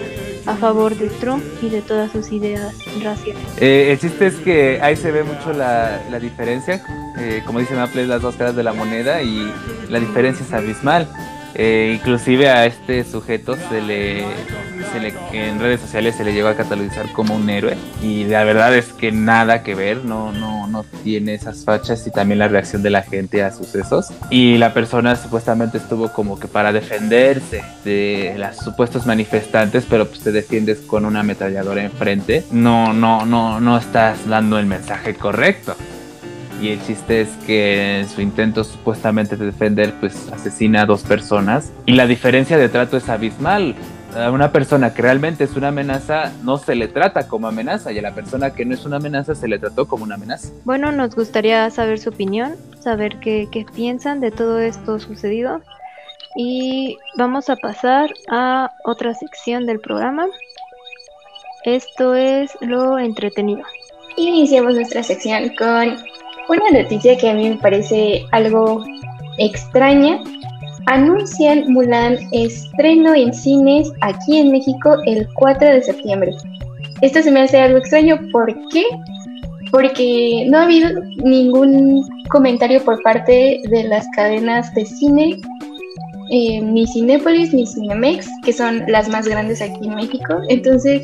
a 0.46 0.54
favor 0.56 0.96
de 0.96 1.08
Trump 1.08 1.42
y 1.62 1.68
de 1.68 1.82
todas 1.82 2.12
sus 2.12 2.30
ideas 2.32 2.74
raciales. 3.02 3.42
Eh, 3.58 3.92
el 3.92 3.98
chiste 3.98 4.26
es 4.26 4.34
que 4.36 4.80
ahí 4.82 4.96
se 4.96 5.10
ve 5.10 5.22
mucho 5.22 5.52
la, 5.52 6.02
la 6.10 6.18
diferencia, 6.18 6.82
eh, 7.18 7.42
como 7.46 7.60
dice 7.60 7.74
Maple, 7.74 8.06
las 8.06 8.22
dos 8.22 8.36
caras 8.36 8.56
de 8.56 8.62
la 8.62 8.72
moneda 8.72 9.22
y 9.22 9.50
la 9.88 10.00
diferencia 10.00 10.44
es 10.44 10.52
abismal. 10.52 11.08
Eh, 11.54 11.92
inclusive 11.94 12.48
a 12.48 12.64
este 12.66 13.04
sujeto 13.04 13.56
se 13.68 13.82
le, 13.82 14.24
se 14.92 15.00
le, 15.00 15.14
en 15.32 15.58
redes 15.58 15.80
sociales 15.80 16.16
se 16.16 16.24
le 16.24 16.34
llegó 16.34 16.48
a 16.48 16.56
catalogizar 16.56 17.10
como 17.12 17.34
un 17.34 17.48
héroe 17.48 17.76
y 18.02 18.24
la 18.24 18.44
verdad 18.44 18.76
es 18.76 18.92
que 18.92 19.12
nada 19.12 19.62
que 19.62 19.74
ver, 19.74 20.04
no, 20.04 20.32
no, 20.32 20.66
no 20.66 20.84
tiene 21.02 21.34
esas 21.34 21.64
fachas 21.64 22.06
y 22.06 22.10
también 22.10 22.38
la 22.38 22.48
reacción 22.48 22.82
de 22.82 22.90
la 22.90 23.02
gente 23.02 23.42
a 23.42 23.52
sucesos. 23.52 24.08
Y 24.30 24.58
la 24.58 24.74
persona 24.74 25.16
supuestamente 25.16 25.78
estuvo 25.78 26.12
como 26.12 26.38
que 26.38 26.48
para 26.48 26.72
defenderse 26.72 27.62
de 27.84 28.34
los 28.36 28.56
supuestos 28.56 29.06
manifestantes 29.06 29.86
pero 29.88 30.06
pues 30.06 30.20
te 30.20 30.32
defiendes 30.32 30.78
con 30.80 31.04
una 31.04 31.20
ametralladora 31.20 31.82
enfrente, 31.82 32.44
no, 32.50 32.92
no, 32.92 33.24
no, 33.24 33.60
no 33.60 33.78
estás 33.78 34.26
dando 34.28 34.58
el 34.58 34.66
mensaje 34.66 35.14
correcto. 35.14 35.74
Y 36.60 36.68
el 36.68 36.86
chiste 36.86 37.22
es 37.22 37.28
que 37.44 38.00
en 38.00 38.08
su 38.08 38.20
intento 38.20 38.62
supuestamente 38.62 39.36
de 39.36 39.46
defender 39.46 39.94
pues 39.98 40.28
asesina 40.32 40.82
a 40.82 40.86
dos 40.86 41.02
personas. 41.02 41.72
Y 41.86 41.92
la 41.92 42.06
diferencia 42.06 42.56
de 42.56 42.68
trato 42.68 42.96
es 42.96 43.08
abismal. 43.08 43.74
A 44.14 44.30
una 44.30 44.52
persona 44.52 44.92
que 44.92 45.00
realmente 45.00 45.44
es 45.44 45.56
una 45.56 45.68
amenaza 45.68 46.32
no 46.42 46.58
se 46.58 46.74
le 46.74 46.88
trata 46.88 47.26
como 47.28 47.48
amenaza 47.48 47.92
y 47.92 47.98
a 47.98 48.02
la 48.02 48.14
persona 48.14 48.52
que 48.52 48.64
no 48.64 48.74
es 48.74 48.84
una 48.84 48.96
amenaza 48.96 49.34
se 49.34 49.48
le 49.48 49.58
trató 49.58 49.88
como 49.88 50.04
una 50.04 50.16
amenaza. 50.16 50.48
Bueno, 50.64 50.92
nos 50.92 51.14
gustaría 51.14 51.70
saber 51.70 51.98
su 51.98 52.10
opinión, 52.10 52.56
saber 52.78 53.18
qué, 53.20 53.48
qué 53.50 53.64
piensan 53.74 54.20
de 54.20 54.30
todo 54.30 54.58
esto 54.58 54.98
sucedido 54.98 55.62
y 56.36 56.98
vamos 57.16 57.48
a 57.50 57.56
pasar 57.56 58.12
a 58.30 58.70
otra 58.84 59.14
sección 59.14 59.66
del 59.66 59.80
programa. 59.80 60.26
Esto 61.64 62.14
es 62.14 62.50
lo 62.60 62.98
entretenido. 62.98 63.62
Iniciamos 64.16 64.74
nuestra 64.74 65.02
sección 65.02 65.52
con 65.56 65.96
una 66.48 66.82
noticia 66.82 67.16
que 67.16 67.30
a 67.30 67.34
mí 67.34 67.48
me 67.48 67.56
parece 67.56 68.26
algo 68.30 68.84
extraña. 69.38 70.20
Anuncian 70.86 71.72
Mulan 71.72 72.18
estreno 72.32 73.14
en 73.14 73.32
cines 73.32 73.90
aquí 74.00 74.38
en 74.38 74.52
México 74.52 74.96
el 75.06 75.26
4 75.34 75.68
de 75.68 75.82
septiembre. 75.82 76.32
Esto 77.00 77.22
se 77.22 77.30
me 77.30 77.42
hace 77.42 77.58
algo 77.60 77.78
extraño. 77.78 78.18
¿Por 78.30 78.54
qué? 78.72 78.84
Porque 79.70 80.46
no 80.48 80.58
ha 80.58 80.64
habido 80.64 80.90
ningún 81.24 82.06
comentario 82.28 82.82
por 82.84 83.02
parte 83.02 83.60
de 83.70 83.84
las 83.84 84.06
cadenas 84.14 84.72
de 84.74 84.84
cine, 84.84 85.36
eh, 86.30 86.60
ni 86.60 86.86
Cinépolis 86.86 87.52
ni 87.52 87.66
Cinemex, 87.66 88.28
que 88.44 88.52
son 88.52 88.84
las 88.86 89.08
más 89.08 89.26
grandes 89.26 89.60
aquí 89.60 89.86
en 89.86 89.94
México. 89.94 90.40
Entonces, 90.48 91.02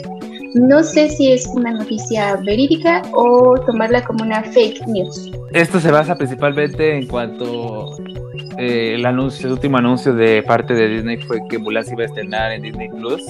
no 0.54 0.82
sé 0.82 1.10
si 1.10 1.32
es 1.32 1.46
una 1.46 1.72
noticia 1.72 2.36
verídica 2.36 3.02
o 3.12 3.54
tomarla 3.66 4.04
como 4.04 4.24
una 4.24 4.42
fake 4.42 4.86
news. 4.86 5.30
Esto 5.52 5.80
se 5.80 5.90
basa 5.90 6.14
principalmente 6.16 6.96
en 6.96 7.06
cuanto 7.06 7.96
eh, 8.58 8.94
el 8.94 9.06
anuncio, 9.06 9.46
el 9.46 9.52
último 9.52 9.78
anuncio 9.78 10.14
de 10.14 10.42
parte 10.42 10.74
de 10.74 10.88
Disney 10.88 11.16
fue 11.18 11.40
que 11.48 11.58
Mulan 11.58 11.84
se 11.84 11.94
iba 11.94 12.02
a 12.02 12.06
estrenar 12.06 12.52
en 12.52 12.62
Disney 12.62 12.88
Plus, 12.88 13.22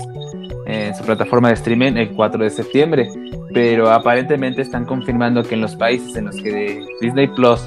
en 0.67 0.95
su 0.95 1.05
plataforma 1.05 1.49
de 1.49 1.55
streaming, 1.55 1.93
el 1.97 2.11
4 2.15 2.45
de 2.45 2.51
septiembre. 2.51 3.09
Pero 3.53 3.91
aparentemente 3.91 4.63
están 4.63 4.85
confirmando 4.85 5.43
que 5.43 5.55
en 5.55 5.63
los 5.63 5.75
países 5.77 6.17
en 6.17 6.27
los 6.27 6.37
que 6.37 6.85
Disney 7.01 7.27
Plus 7.29 7.61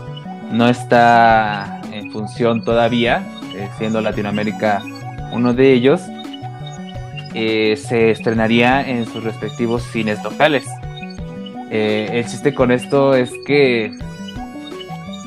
no 0.51 0.67
está 0.67 1.81
en 1.91 2.11
función 2.11 2.63
todavía, 2.63 3.25
eh, 3.55 3.67
siendo 3.77 4.01
Latinoamérica 4.01 4.81
uno 5.33 5.53
de 5.53 5.71
ellos, 5.73 6.01
eh, 7.33 7.75
se 7.77 8.11
estrenaría 8.11 8.87
en 8.87 9.05
sus 9.05 9.23
respectivos 9.23 9.83
cines 9.83 10.23
locales. 10.23 10.65
Eh, 11.69 12.09
el 12.11 12.25
chiste 12.25 12.53
con 12.53 12.71
esto 12.71 13.15
es 13.15 13.31
que 13.45 13.91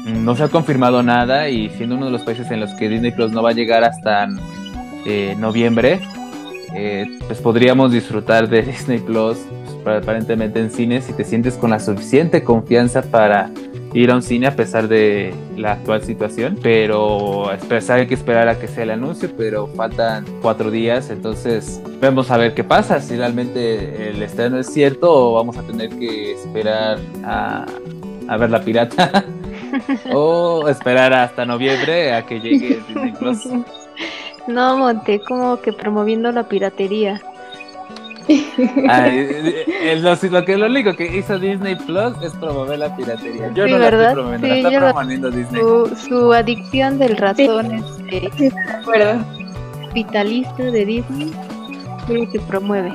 no 0.07 0.37
se 0.37 0.43
ha 0.43 0.49
confirmado 0.49 1.03
nada 1.03 1.49
y 1.49 1.71
siendo 1.71 1.97
uno 1.97 2.07
de 2.07 2.13
los 2.13 2.23
países 2.23 2.51
en 2.51 2.61
los 2.61 2.73
que 2.75 2.89
Disney 2.89 3.13
Plus 3.13 3.33
no 3.33 3.43
va 3.43 3.51
a 3.51 3.55
llegar 3.55 3.85
hasta 3.85 4.29
eh, 5.07 5.35
noviembre, 5.39 6.01
pues 7.27 7.41
podríamos 7.41 7.93
disfrutar 7.93 8.49
de 8.49 8.63
Disney 8.63 8.99
Plus 8.99 9.39
aparentemente 9.87 10.61
en 10.61 10.71
cines 10.71 11.05
si 11.05 11.13
te 11.13 11.25
sientes 11.25 11.55
con 11.55 11.71
la 11.71 11.79
suficiente 11.79 12.43
confianza 12.43 13.03
para 13.03 13.51
ir 13.95 14.11
a 14.11 14.17
un 14.17 14.23
cine 14.23 14.49
a 14.49 14.57
pesar 14.57 14.89
de 14.89 15.33
la 15.57 15.73
actual 15.73 16.03
situación, 16.03 16.59
pero 16.61 17.49
hay 17.49 18.07
que 18.07 18.15
esperar 18.15 18.49
a 18.49 18.59
que 18.59 18.67
sea 18.67 18.83
el 18.83 18.91
anuncio, 18.91 19.31
pero 19.37 19.69
faltan 19.69 20.25
cuatro 20.43 20.71
días, 20.71 21.11
entonces 21.11 21.81
vamos 22.01 22.31
a 22.33 22.37
ver 22.37 22.55
qué 22.55 22.65
pasa, 22.65 23.01
si 23.01 23.17
realmente 23.17 24.11
el 24.11 24.21
estreno 24.21 24.59
es 24.59 24.67
cierto 24.67 25.13
o 25.13 25.35
vamos 25.35 25.57
a 25.57 25.63
tener 25.63 25.91
que 25.91 26.33
esperar 26.33 26.99
a, 27.25 27.67
a 28.29 28.37
ver 28.37 28.51
la 28.51 28.61
pirata 28.63 29.25
o 30.13 30.69
esperar 30.69 31.13
hasta 31.13 31.45
noviembre 31.45 32.15
a 32.15 32.27
que 32.27 32.41
llegue 32.41 32.83
Disney 32.89 33.13
Plus. 33.13 33.49
No, 34.47 34.77
Monte, 34.77 35.23
como 35.27 35.59
que 35.63 35.73
promoviendo 35.73 36.31
la 36.31 36.47
piratería. 36.47 37.19
Ay, 38.88 39.99
lo, 40.00 40.14
lo, 40.14 40.45
que 40.45 40.57
lo 40.57 40.66
único 40.66 40.95
que 40.95 41.19
hizo 41.19 41.38
Disney 41.38 41.76
Plus 41.76 42.14
es 42.23 42.33
promover 42.35 42.78
la 42.78 42.97
piratería. 42.97 43.52
Yo 43.52 43.66
no 43.66 43.78
la 43.78 43.88
estoy 43.88 44.14
promoviendo, 44.14 44.47
la 44.47 44.57
está 44.57 44.93
promoviendo 44.93 45.31
Disney. 45.31 45.61
Su, 45.61 45.97
su, 46.09 46.33
adicción 46.33 46.99
del 46.99 47.16
ratón 47.16 47.85
este, 48.09 48.50
de 48.50 48.52
acuerdo. 48.81 49.25
capitalista 49.88 50.62
de 50.62 50.85
Disney 50.85 51.33
es 52.09 52.09
lo 52.09 52.31
que 52.31 52.40
promueve. 52.40 52.93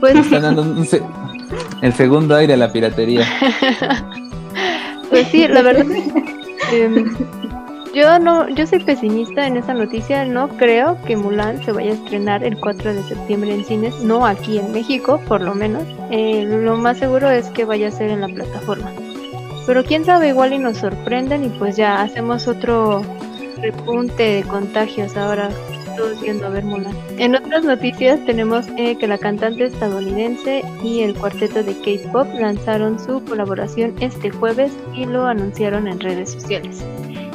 Pues, 0.00 0.14
Están 0.32 0.42
dando 0.42 0.84
el 1.82 1.92
segundo 1.92 2.36
aire 2.36 2.54
a 2.54 2.56
la 2.56 2.72
piratería. 2.72 3.26
pues 5.10 5.26
sí, 5.28 5.48
la 5.48 5.62
verdad. 5.62 5.86
Eh, 6.72 7.04
yo 7.94 8.18
no, 8.18 8.48
yo 8.48 8.66
soy 8.66 8.80
pesimista 8.80 9.46
en 9.46 9.56
esta 9.56 9.72
noticia, 9.72 10.24
no 10.24 10.48
creo 10.48 11.00
que 11.02 11.16
Mulan 11.16 11.64
se 11.64 11.70
vaya 11.70 11.92
a 11.92 11.94
estrenar 11.94 12.42
el 12.42 12.58
4 12.58 12.92
de 12.92 13.02
septiembre 13.04 13.54
en 13.54 13.64
cines, 13.64 14.00
no 14.00 14.26
aquí 14.26 14.58
en 14.58 14.72
México, 14.72 15.20
por 15.28 15.40
lo 15.40 15.54
menos. 15.54 15.84
Eh, 16.10 16.44
lo 16.44 16.76
más 16.76 16.98
seguro 16.98 17.30
es 17.30 17.48
que 17.50 17.64
vaya 17.64 17.88
a 17.88 17.92
ser 17.92 18.10
en 18.10 18.20
la 18.20 18.28
plataforma. 18.28 18.90
Pero 19.66 19.84
quién 19.84 20.04
sabe, 20.04 20.28
igual 20.28 20.52
y 20.52 20.58
nos 20.58 20.78
sorprenden 20.78 21.44
y 21.44 21.48
pues 21.50 21.76
ya 21.76 22.02
hacemos 22.02 22.48
otro 22.48 23.02
repunte 23.62 24.22
de 24.22 24.42
contagios 24.42 25.16
ahora 25.16 25.48
todos 25.96 26.20
yendo 26.20 26.46
a 26.46 26.50
ver 26.50 26.64
Mulan. 26.64 26.96
En 27.18 27.36
otras 27.36 27.64
noticias 27.64 28.18
tenemos 28.26 28.66
eh, 28.76 28.98
que 28.98 29.06
la 29.06 29.18
cantante 29.18 29.64
estadounidense 29.64 30.64
y 30.82 31.02
el 31.02 31.14
cuarteto 31.14 31.62
de 31.62 31.74
K-pop 31.74 32.26
lanzaron 32.34 32.98
su 32.98 33.24
colaboración 33.24 33.94
este 34.00 34.30
jueves 34.30 34.72
y 34.92 35.06
lo 35.06 35.26
anunciaron 35.26 35.86
en 35.86 36.00
redes 36.00 36.32
sociales 36.32 36.84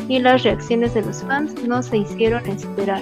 y 0.10 0.20
las 0.20 0.44
reacciones 0.44 0.94
de 0.94 1.04
los 1.04 1.24
fans 1.24 1.54
no 1.64 1.82
se 1.82 2.00
hicieron 2.00 2.46
esperar. 2.48 3.02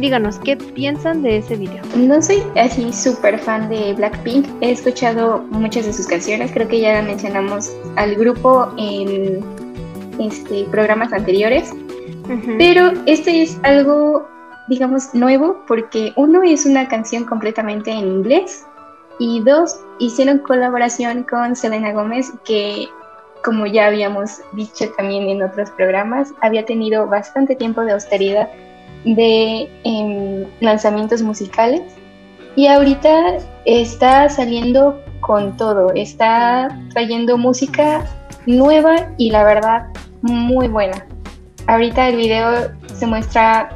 Díganos, 0.00 0.38
¿qué 0.38 0.56
piensan 0.56 1.22
de 1.22 1.38
ese 1.38 1.56
video? 1.56 1.82
No 1.94 2.22
soy 2.22 2.42
así 2.56 2.90
súper 2.90 3.38
fan 3.38 3.68
de 3.68 3.92
Blackpink. 3.92 4.46
He 4.62 4.70
escuchado 4.70 5.44
muchas 5.50 5.84
de 5.84 5.92
sus 5.92 6.06
canciones. 6.06 6.52
Creo 6.52 6.66
que 6.66 6.80
ya 6.80 7.02
mencionamos 7.02 7.70
al 7.96 8.14
grupo 8.14 8.72
en 8.78 9.44
este, 10.18 10.64
programas 10.70 11.12
anteriores. 11.12 11.70
Pero 12.56 12.92
este 13.06 13.42
es 13.42 13.58
algo, 13.64 14.26
digamos, 14.68 15.12
nuevo 15.14 15.64
porque 15.66 16.12
uno 16.16 16.42
es 16.44 16.64
una 16.64 16.88
canción 16.88 17.24
completamente 17.24 17.90
en 17.90 18.06
inglés 18.06 18.64
y 19.18 19.40
dos, 19.40 19.78
hicieron 19.98 20.38
colaboración 20.38 21.24
con 21.24 21.54
Selena 21.54 21.92
Gómez 21.92 22.32
que 22.44 22.88
como 23.44 23.66
ya 23.66 23.86
habíamos 23.86 24.40
dicho 24.52 24.90
también 24.96 25.28
en 25.28 25.42
otros 25.42 25.70
programas, 25.70 26.32
había 26.40 26.64
tenido 26.64 27.06
bastante 27.06 27.54
tiempo 27.54 27.82
de 27.82 27.92
austeridad 27.92 28.48
de 29.04 29.70
em, 29.84 30.46
lanzamientos 30.60 31.22
musicales 31.22 31.82
y 32.56 32.66
ahorita 32.66 33.38
está 33.64 34.28
saliendo 34.28 35.00
con 35.20 35.56
todo, 35.56 35.92
está 35.94 36.68
trayendo 36.90 37.38
música 37.38 38.04
nueva 38.46 39.10
y 39.16 39.30
la 39.30 39.44
verdad 39.44 39.86
muy 40.22 40.68
buena. 40.68 41.06
Ahorita 41.66 42.08
el 42.08 42.16
video 42.16 42.72
se 42.94 43.06
muestra 43.06 43.70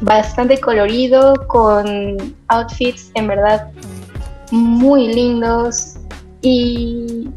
bastante 0.00 0.60
colorido, 0.60 1.34
con 1.48 2.34
outfits 2.48 3.10
en 3.14 3.26
verdad 3.26 3.70
muy 4.50 5.08
lindos 5.08 5.96
y 6.42 7.28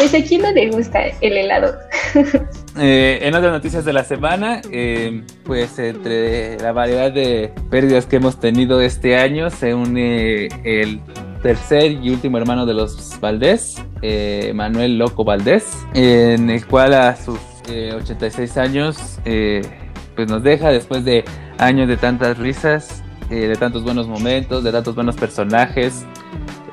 pues 0.00 0.14
a 0.14 0.26
quién 0.26 0.40
no 0.40 0.50
le 0.52 0.70
gusta 0.70 1.00
el 1.20 1.36
helado. 1.36 1.74
Eh, 2.78 3.18
en 3.22 3.34
otras 3.34 3.52
noticias 3.52 3.84
de 3.84 3.92
la 3.92 4.04
semana, 4.04 4.62
eh, 4.70 5.24
pues 5.44 5.76
entre 5.80 6.56
la 6.60 6.70
variedad 6.70 7.12
de 7.12 7.52
pérdidas 7.68 8.06
que 8.06 8.16
hemos 8.16 8.38
tenido 8.38 8.80
este 8.80 9.16
año, 9.16 9.50
se 9.50 9.74
une 9.74 10.46
el 10.62 11.00
tercer 11.42 11.90
y 11.90 12.10
último 12.10 12.38
hermano 12.38 12.66
de 12.66 12.74
los 12.74 13.18
Valdés, 13.20 13.82
eh, 14.02 14.52
Manuel 14.54 14.98
Loco 14.98 15.24
Valdés, 15.24 15.66
en 15.94 16.48
el 16.48 16.64
cual 16.64 16.94
a 16.94 17.16
sus 17.16 17.40
86 17.68 18.56
años 18.56 19.18
pues 19.24 20.28
nos 20.28 20.42
deja 20.44 20.70
después 20.70 21.04
de 21.04 21.24
años 21.58 21.88
de 21.88 21.96
tantas 21.96 22.38
risas, 22.38 23.02
de 23.28 23.56
tantos 23.56 23.82
buenos 23.82 24.06
momentos, 24.06 24.62
de 24.62 24.70
tantos 24.70 24.94
buenos 24.94 25.16
personajes, 25.16 26.06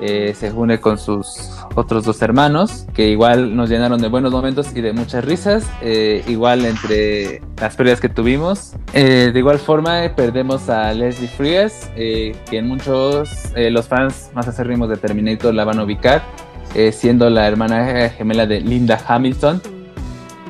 eh, 0.02 0.34
se 0.36 0.52
une 0.52 0.80
con 0.80 0.98
sus 0.98 1.52
otros 1.76 2.06
dos 2.06 2.22
hermanos, 2.22 2.86
que 2.94 3.10
igual 3.10 3.56
nos 3.56 3.70
llenaron 3.70 4.02
de 4.02 4.08
buenos 4.08 4.32
momentos 4.32 4.76
y 4.76 4.82
de 4.82 4.94
muchas 4.94 5.24
risas, 5.26 5.70
eh, 5.82 6.24
igual 6.28 6.66
entre 6.66 7.42
las 7.60 7.76
pérdidas 7.76 8.00
que 8.00 8.10
tuvimos. 8.10 8.74
Eh, 8.94 9.32
de 9.34 9.40
igual 9.40 9.60
forma, 9.60 10.02
perdemos 10.16 10.70
a 10.70 10.94
Leslie 10.94 11.28
Fries, 11.28 11.90
que 11.96 12.36
en 12.52 12.68
muchos 12.68 13.52
los 13.56 13.88
fans 13.88 14.30
más 14.34 14.48
acérrimos 14.48 14.90
de 14.90 14.98
Terminator 14.98 15.54
la 15.54 15.66
van 15.66 15.80
a 15.80 15.84
ubicar, 15.84 16.22
siendo 16.92 17.30
la 17.30 17.48
hermana 17.48 18.10
gemela 18.10 18.46
de 18.46 18.62
Linda 18.62 19.00
Hamilton 19.08 19.62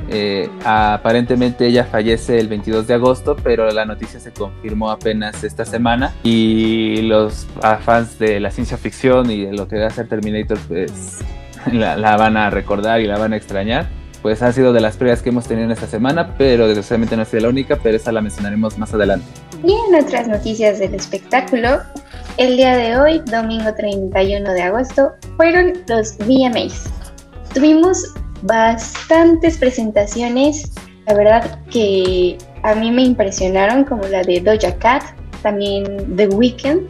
eh, 0.09 0.49
aparentemente 0.63 1.67
ella 1.67 1.83
fallece 1.85 2.39
el 2.39 2.47
22 2.47 2.87
de 2.87 2.93
agosto, 2.93 3.35
pero 3.35 3.69
la 3.71 3.85
noticia 3.85 4.19
se 4.19 4.31
confirmó 4.31 4.89
apenas 4.89 5.43
esta 5.43 5.65
semana 5.65 6.13
y 6.23 7.01
los 7.01 7.47
fans 7.81 8.17
de 8.17 8.39
la 8.39 8.51
ciencia 8.51 8.77
ficción 8.77 9.29
y 9.29 9.45
de 9.45 9.53
lo 9.53 9.67
que 9.67 9.79
va 9.79 9.87
a 9.87 9.89
ser 9.89 10.07
Terminator 10.07 10.57
pues 10.67 11.19
la, 11.71 12.17
van 12.17 12.37
a 12.37 12.49
recordar 12.49 13.01
y 13.01 13.07
la 13.07 13.17
van 13.17 13.33
a 13.33 13.37
extrañar. 13.37 13.87
Pues 14.21 14.41
ha 14.41 14.51
sido 14.51 14.73
de 14.73 14.81
las 14.81 14.97
pérdidas 14.97 15.21
que 15.21 15.29
hemos 15.29 15.47
tenido 15.47 15.65
en 15.65 15.71
esta 15.71 15.87
semana, 15.87 16.35
pero 16.37 16.67
desgraciadamente 16.67 17.15
no 17.15 17.21
ha 17.21 17.25
sido 17.25 17.43
la 17.43 17.49
única, 17.49 17.77
pero 17.81 17.97
esa 17.97 18.11
la 18.11 18.21
mencionaremos 18.21 18.77
más 18.77 18.93
adelante. 18.93 19.25
Y 19.63 19.71
en 19.71 20.03
otras 20.03 20.27
noticias 20.27 20.79
del 20.79 20.95
espectáculo, 20.95 21.81
el 22.37 22.57
día 22.57 22.75
de 22.75 22.97
hoy, 22.97 23.21
domingo 23.25 23.73
31 23.73 24.51
de 24.53 24.61
agosto, 24.61 25.11
fueron 25.37 25.73
los 25.87 26.17
VMAs. 26.17 26.89
Tuvimos 27.53 28.13
bastantes 28.47 29.57
presentaciones, 29.57 30.71
la 31.05 31.13
verdad 31.13 31.59
que 31.69 32.37
a 32.63 32.75
mí 32.75 32.91
me 32.91 33.03
impresionaron, 33.03 33.83
como 33.83 34.03
la 34.07 34.23
de 34.23 34.41
Doja 34.41 34.75
Cat, 34.77 35.03
también 35.41 36.15
The 36.15 36.27
Weeknd, 36.29 36.87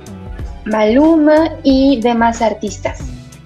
Maluma 0.65 1.49
y 1.63 1.99
demás 2.01 2.41
artistas. 2.41 2.99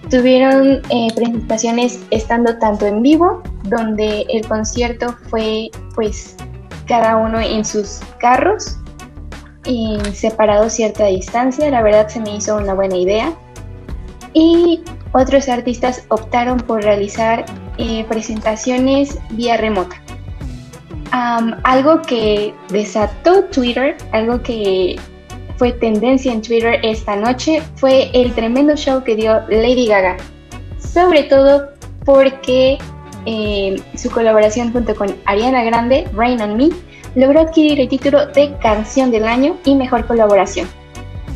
Tuvieron 0.09 0.81
eh, 0.89 1.07
presentaciones 1.15 1.99
estando 2.11 2.57
tanto 2.59 2.85
en 2.85 3.01
vivo, 3.01 3.41
donde 3.63 4.25
el 4.29 4.47
concierto 4.47 5.15
fue 5.29 5.69
pues 5.95 6.35
cada 6.87 7.15
uno 7.17 7.39
en 7.39 7.63
sus 7.63 7.99
carros, 8.19 8.77
y 9.65 9.99
separado 10.13 10.69
cierta 10.69 11.05
distancia, 11.05 11.69
la 11.69 11.81
verdad 11.81 12.07
se 12.07 12.19
me 12.19 12.35
hizo 12.35 12.57
una 12.57 12.73
buena 12.73 12.97
idea. 12.97 13.33
Y 14.33 14.81
otros 15.13 15.49
artistas 15.49 16.03
optaron 16.09 16.59
por 16.59 16.83
realizar 16.83 17.45
eh, 17.81 18.05
presentaciones 18.07 19.17
vía 19.31 19.57
remota. 19.57 19.95
algo 21.63 22.01
que 22.03 22.53
desató 22.69 23.45
Twitter, 23.45 23.97
algo 24.11 24.41
que 24.43 24.97
fue 25.57 25.71
tendencia 25.71 26.31
en 26.31 26.41
Twitter 26.43 26.79
esta 26.83 27.15
noche, 27.15 27.61
fue 27.75 28.11
el 28.13 28.33
tremendo 28.33 28.75
show 28.75 29.03
que 29.03 29.15
dio 29.15 29.41
Lady 29.49 29.87
Gaga. 29.87 30.17
Sobre 30.77 31.23
todo 31.23 31.69
porque 32.05 32.77
eh, 33.25 33.81
su 33.95 34.11
colaboración 34.11 34.71
junto 34.71 34.95
con 34.95 35.15
Ariana 35.25 35.63
Grande, 35.63 36.07
Rain 36.13 36.39
on 36.39 36.57
Me, 36.57 36.69
logró 37.15 37.41
adquirir 37.41 37.79
el 37.79 37.89
título 37.89 38.27
de 38.27 38.55
Canción 38.61 39.09
del 39.09 39.25
Año 39.25 39.57
y 39.65 39.75
Mejor 39.75 40.05
Colaboración. 40.05 40.67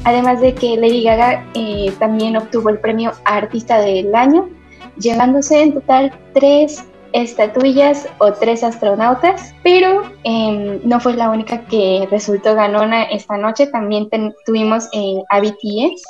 Además 0.03 0.41
de 0.41 0.53
que 0.53 0.77
Lady 0.77 1.03
Gaga 1.03 1.43
eh, 1.55 1.91
también 1.97 2.37
obtuvo 2.37 2.69
el 2.69 2.79
premio 2.79 3.13
Artista 3.25 3.79
del 3.79 4.13
Año 4.13 4.49
llevándose 4.97 5.61
en 5.61 5.73
total 5.73 6.11
tres 6.33 6.85
estatuillas 7.13 8.09
o 8.17 8.33
tres 8.33 8.63
astronautas, 8.63 9.53
pero 9.63 10.03
em, 10.23 10.81
no 10.83 10.99
fue 10.99 11.13
la 11.13 11.29
única 11.29 11.65
que 11.65 12.07
resultó 12.11 12.55
ganona 12.55 13.03
esta 13.03 13.37
noche, 13.37 13.67
también 13.67 14.09
tuvimos 14.45 14.89
a 15.29 15.39
BTS, 15.39 16.03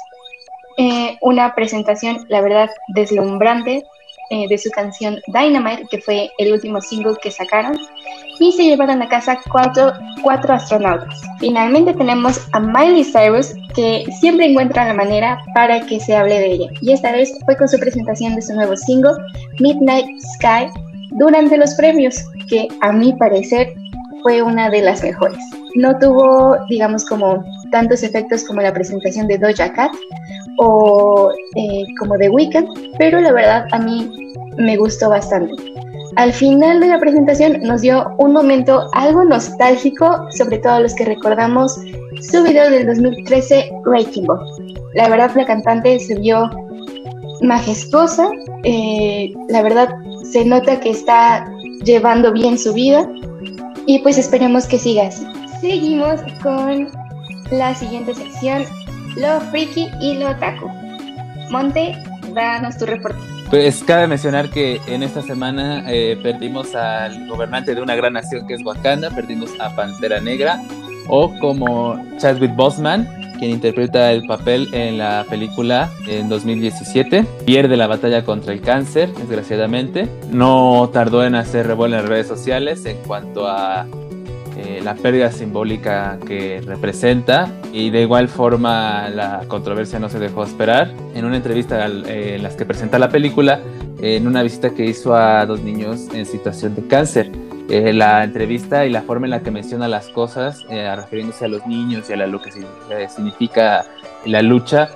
eh, 0.77 1.17
una 1.21 1.53
presentación, 1.53 2.25
la 2.27 2.41
verdad, 2.41 2.69
deslumbrante, 2.95 3.83
eh, 4.29 4.47
de 4.47 4.57
su 4.57 4.69
canción 4.71 5.19
Dynamite, 5.27 5.85
que 5.89 5.99
fue 5.99 6.29
el 6.37 6.53
último 6.53 6.81
single 6.81 7.15
que 7.21 7.31
sacaron, 7.31 7.77
y 8.39 8.51
se 8.51 8.63
llevaron 8.63 9.01
a 9.01 9.07
casa 9.07 9.39
cuatro, 9.51 9.93
cuatro 10.21 10.53
astronautas. 10.53 11.21
Finalmente 11.39 11.93
tenemos 11.93 12.47
a 12.51 12.59
Miley 12.59 13.03
Cyrus, 13.03 13.53
que 13.75 14.05
siempre 14.19 14.47
encuentra 14.47 14.85
la 14.85 14.93
manera 14.93 15.39
para 15.53 15.85
que 15.85 15.99
se 15.99 16.15
hable 16.15 16.39
de 16.39 16.51
ella, 16.53 16.69
y 16.81 16.91
esta 16.91 17.11
vez 17.11 17.31
fue 17.45 17.55
con 17.55 17.67
su 17.67 17.79
presentación 17.79 18.35
de 18.35 18.41
su 18.41 18.53
nuevo 18.53 18.75
single, 18.75 19.13
Midnight 19.59 20.07
Sky, 20.35 20.67
durante 21.11 21.57
los 21.57 21.73
premios, 21.75 22.23
que 22.49 22.67
a 22.81 22.91
mi 22.91 23.13
parecer 23.13 23.73
fue 24.21 24.41
una 24.41 24.69
de 24.69 24.81
las 24.81 25.03
mejores. 25.03 25.37
No 25.75 25.97
tuvo, 25.99 26.57
digamos, 26.69 27.05
como 27.05 27.43
tantos 27.71 28.03
efectos 28.03 28.43
como 28.43 28.61
la 28.61 28.73
presentación 28.73 29.27
de 29.27 29.37
Doja 29.37 29.71
Cat 29.73 29.91
o 30.57 31.31
eh, 31.55 31.83
como 31.99 32.17
The 32.17 32.29
Weeknd, 32.29 32.95
pero 32.97 33.19
la 33.19 33.31
verdad 33.31 33.67
a 33.71 33.79
mí 33.79 34.09
me 34.57 34.77
gustó 34.77 35.09
bastante. 35.09 35.53
Al 36.15 36.31
final 36.31 36.79
de 36.79 36.87
la 36.87 36.99
presentación 36.99 37.59
nos 37.61 37.81
dio 37.81 38.05
un 38.19 38.31
momento 38.31 38.89
algo 38.93 39.25
nostálgico, 39.25 40.27
sobre 40.31 40.59
todo 40.59 40.79
los 40.79 40.93
que 40.95 41.03
recordamos 41.03 41.77
su 42.21 42.43
video 42.43 42.69
del 42.69 42.87
2013, 42.87 43.69
Breaking 43.83 44.25
Ball. 44.25 44.39
La 44.93 45.09
verdad 45.09 45.31
la 45.35 45.45
cantante 45.45 45.99
se 45.99 46.15
vio 46.15 46.49
majestuosa, 47.41 48.29
eh, 48.63 49.33
la 49.49 49.61
verdad 49.61 49.89
se 50.23 50.45
nota 50.45 50.79
que 50.79 50.91
está 50.91 51.45
llevando 51.83 52.31
bien 52.31 52.57
su 52.57 52.73
vida 52.73 53.09
y 53.85 53.99
pues 53.99 54.17
esperemos 54.17 54.65
que 54.67 54.79
siga 54.79 55.07
así. 55.07 55.25
Seguimos 55.59 56.21
con 56.41 56.87
la 57.51 57.75
siguiente 57.75 58.13
sección, 58.13 58.63
lo 59.15 59.41
friki 59.51 59.89
y 60.01 60.15
lo 60.17 60.35
taco. 60.37 60.71
Monte, 61.49 61.97
danos 62.33 62.77
tu 62.77 62.85
reporte. 62.85 63.19
Pues 63.49 63.83
cabe 63.83 64.07
mencionar 64.07 64.49
que 64.49 64.81
en 64.87 65.03
esta 65.03 65.21
semana 65.21 65.83
eh, 65.87 66.17
perdimos 66.21 66.73
al 66.75 67.27
gobernante 67.27 67.75
de 67.75 67.81
una 67.81 67.95
gran 67.95 68.13
nación 68.13 68.47
que 68.47 68.55
es 68.55 68.65
Wakanda, 68.65 69.11
perdimos 69.11 69.51
a 69.59 69.75
Pantera 69.75 70.19
Negra, 70.19 70.61
o 71.07 71.31
como 71.39 72.03
Chadwick 72.17 72.55
Boseman, 72.55 73.07
quien 73.37 73.51
interpreta 73.51 74.11
el 74.11 74.25
papel 74.25 74.73
en 74.73 74.97
la 74.97 75.25
película 75.29 75.91
en 76.07 76.27
2017. 76.27 77.25
Pierde 77.45 77.77
la 77.77 77.85
batalla 77.85 78.25
contra 78.25 78.53
el 78.53 78.61
cáncer, 78.61 79.13
desgraciadamente. 79.13 80.09
No 80.31 80.89
tardó 80.91 81.23
en 81.23 81.35
hacer 81.35 81.67
revuelo 81.67 81.99
en 81.99 82.07
redes 82.07 82.27
sociales 82.27 82.85
en 82.85 82.97
cuanto 83.03 83.47
a 83.47 83.85
eh, 84.57 84.79
la 84.83 84.95
pérdida 84.95 85.31
simbólica 85.31 86.17
que 86.25 86.61
representa 86.65 87.51
y 87.73 87.89
de 87.89 88.01
igual 88.01 88.27
forma 88.27 89.09
la 89.09 89.43
controversia 89.47 89.99
no 89.99 90.09
se 90.09 90.19
dejó 90.19 90.43
esperar. 90.43 90.93
En 91.13 91.25
una 91.25 91.37
entrevista 91.37 91.87
eh, 91.87 92.35
en 92.35 92.43
las 92.43 92.55
que 92.55 92.65
presenta 92.65 92.99
la 92.99 93.09
película, 93.09 93.59
en 94.01 94.27
una 94.27 94.43
visita 94.43 94.71
que 94.71 94.85
hizo 94.85 95.15
a 95.15 95.45
dos 95.45 95.61
niños 95.61 96.07
en 96.13 96.25
situación 96.25 96.75
de 96.75 96.87
cáncer, 96.87 97.31
eh, 97.67 97.93
la 97.93 98.23
entrevista 98.23 98.85
y 98.85 98.91
la 98.91 99.01
forma 99.01 99.25
en 99.25 99.31
la 99.31 99.41
que 99.41 99.49
menciona 99.49 99.87
las 99.87 100.09
cosas, 100.09 100.63
eh, 100.69 100.95
refiriéndose 100.95 101.45
a 101.45 101.47
los 101.47 101.65
niños 101.65 102.07
y 102.09 102.13
a 102.13 102.27
lo 102.27 102.39
que 102.39 102.51
eh, 102.51 103.07
significa 103.09 103.85
la 104.25 104.43
lucha, 104.43 104.89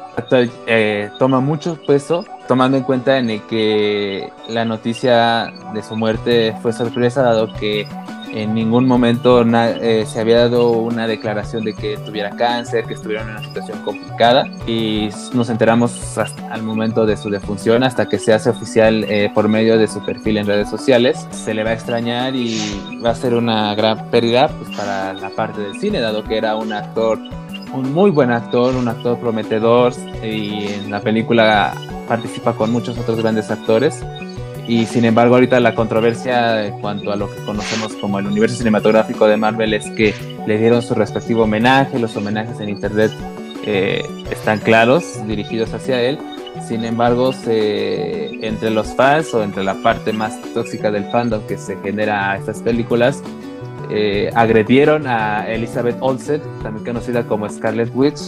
toma 1.17 1.39
mucho 1.39 1.79
peso, 1.85 2.25
tomando 2.47 2.77
en 2.77 2.83
cuenta 2.83 3.17
en 3.17 3.39
que 3.47 4.29
la 4.47 4.65
noticia 4.65 5.51
de 5.73 5.81
su 5.81 5.95
muerte 5.95 6.55
fue 6.61 6.71
sorpresa, 6.71 7.23
dado 7.23 7.51
que 7.53 7.87
en 8.31 8.53
ningún 8.53 8.85
momento 8.85 9.43
eh, 9.43 10.05
se 10.07 10.19
había 10.19 10.39
dado 10.39 10.69
una 10.71 11.07
declaración 11.07 11.63
de 11.63 11.73
que 11.73 11.97
tuviera 11.97 12.29
cáncer, 12.31 12.85
que 12.85 12.93
estuviera 12.93 13.23
en 13.23 13.29
una 13.29 13.43
situación 13.43 13.81
complicada 13.83 14.45
y 14.67 15.09
nos 15.33 15.49
enteramos 15.49 16.17
hasta 16.17 16.53
al 16.53 16.63
momento 16.63 17.05
de 17.05 17.17
su 17.17 17.29
defunción 17.29 17.83
hasta 17.83 18.07
que 18.07 18.19
se 18.19 18.33
hace 18.33 18.49
oficial 18.49 19.05
eh, 19.05 19.31
por 19.33 19.47
medio 19.47 19.77
de 19.77 19.87
su 19.87 20.03
perfil 20.05 20.37
en 20.37 20.47
redes 20.47 20.69
sociales. 20.69 21.27
Se 21.31 21.53
le 21.53 21.63
va 21.63 21.71
a 21.71 21.73
extrañar 21.73 22.35
y 22.35 22.99
va 23.03 23.11
a 23.11 23.15
ser 23.15 23.33
una 23.33 23.73
gran 23.75 24.09
pérdida 24.09 24.47
pues, 24.47 24.75
para 24.75 25.13
la 25.13 25.29
parte 25.29 25.61
del 25.61 25.79
cine, 25.79 25.99
dado 25.99 26.23
que 26.23 26.37
era 26.37 26.55
un 26.55 26.71
actor, 26.73 27.19
un 27.73 27.93
muy 27.93 28.11
buen 28.11 28.31
actor, 28.31 28.75
un 28.75 28.87
actor 28.87 29.19
prometedor 29.19 29.93
y 30.23 30.67
en 30.67 30.91
la 30.91 31.01
película 31.01 31.73
participa 32.07 32.53
con 32.53 32.71
muchos 32.71 32.97
otros 32.97 33.19
grandes 33.19 33.51
actores 33.51 34.03
y 34.69 34.85
sin 34.85 35.03
embargo 35.03 35.33
ahorita 35.33 35.59
la 35.59 35.73
controversia 35.73 36.67
en 36.67 36.79
cuanto 36.79 37.11
a 37.11 37.15
lo 37.15 37.27
que 37.27 37.43
conocemos 37.43 37.93
como 37.95 38.19
el 38.19 38.27
universo 38.27 38.55
cinematográfico 38.55 39.25
de 39.25 39.35
Marvel 39.35 39.73
es 39.73 39.89
que 39.89 40.13
le 40.45 40.59
dieron 40.59 40.83
su 40.83 40.93
respectivo 40.93 41.43
homenaje, 41.43 41.97
los 41.97 42.15
homenajes 42.15 42.59
en 42.59 42.69
internet 42.69 43.11
eh, 43.65 44.03
están 44.29 44.59
claros, 44.59 45.25
dirigidos 45.25 45.73
hacia 45.73 45.99
él, 46.03 46.19
sin 46.67 46.85
embargo 46.85 47.33
entre 47.47 48.69
los 48.69 48.93
fans 48.93 49.33
o 49.33 49.41
entre 49.41 49.63
la 49.63 49.73
parte 49.81 50.13
más 50.13 50.39
tóxica 50.53 50.91
del 50.91 51.05
fandom 51.05 51.41
que 51.47 51.57
se 51.57 51.75
genera 51.77 52.33
a 52.33 52.37
estas 52.37 52.61
películas, 52.61 53.23
eh, 53.89 54.29
agredieron 54.35 55.07
a 55.07 55.49
Elizabeth 55.49 55.97
Olsen, 55.99 56.43
también 56.61 56.85
conocida 56.85 57.23
como 57.23 57.49
Scarlet 57.49 57.89
Witch 57.95 58.19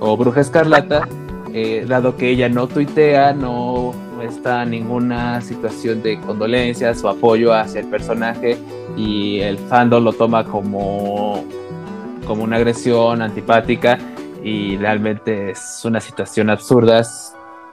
o 0.00 0.16
Bruja 0.16 0.40
Escarlata, 0.40 1.06
eh, 1.52 1.84
dado 1.86 2.16
que 2.16 2.30
ella 2.30 2.48
no 2.48 2.68
tuitea, 2.68 3.34
no 3.34 3.92
está 4.26 4.64
ninguna 4.64 5.40
situación 5.40 6.02
de 6.02 6.20
condolencias 6.20 7.02
o 7.04 7.08
apoyo 7.08 7.52
hacia 7.52 7.80
el 7.80 7.88
personaje 7.88 8.58
y 8.96 9.40
el 9.40 9.58
fandom 9.58 10.04
lo 10.04 10.12
toma 10.12 10.44
como, 10.44 11.44
como 12.26 12.44
una 12.44 12.56
agresión 12.56 13.22
antipática 13.22 13.98
y 14.42 14.76
realmente 14.76 15.50
es 15.50 15.82
una 15.84 16.00
situación 16.00 16.50
absurda, 16.50 17.02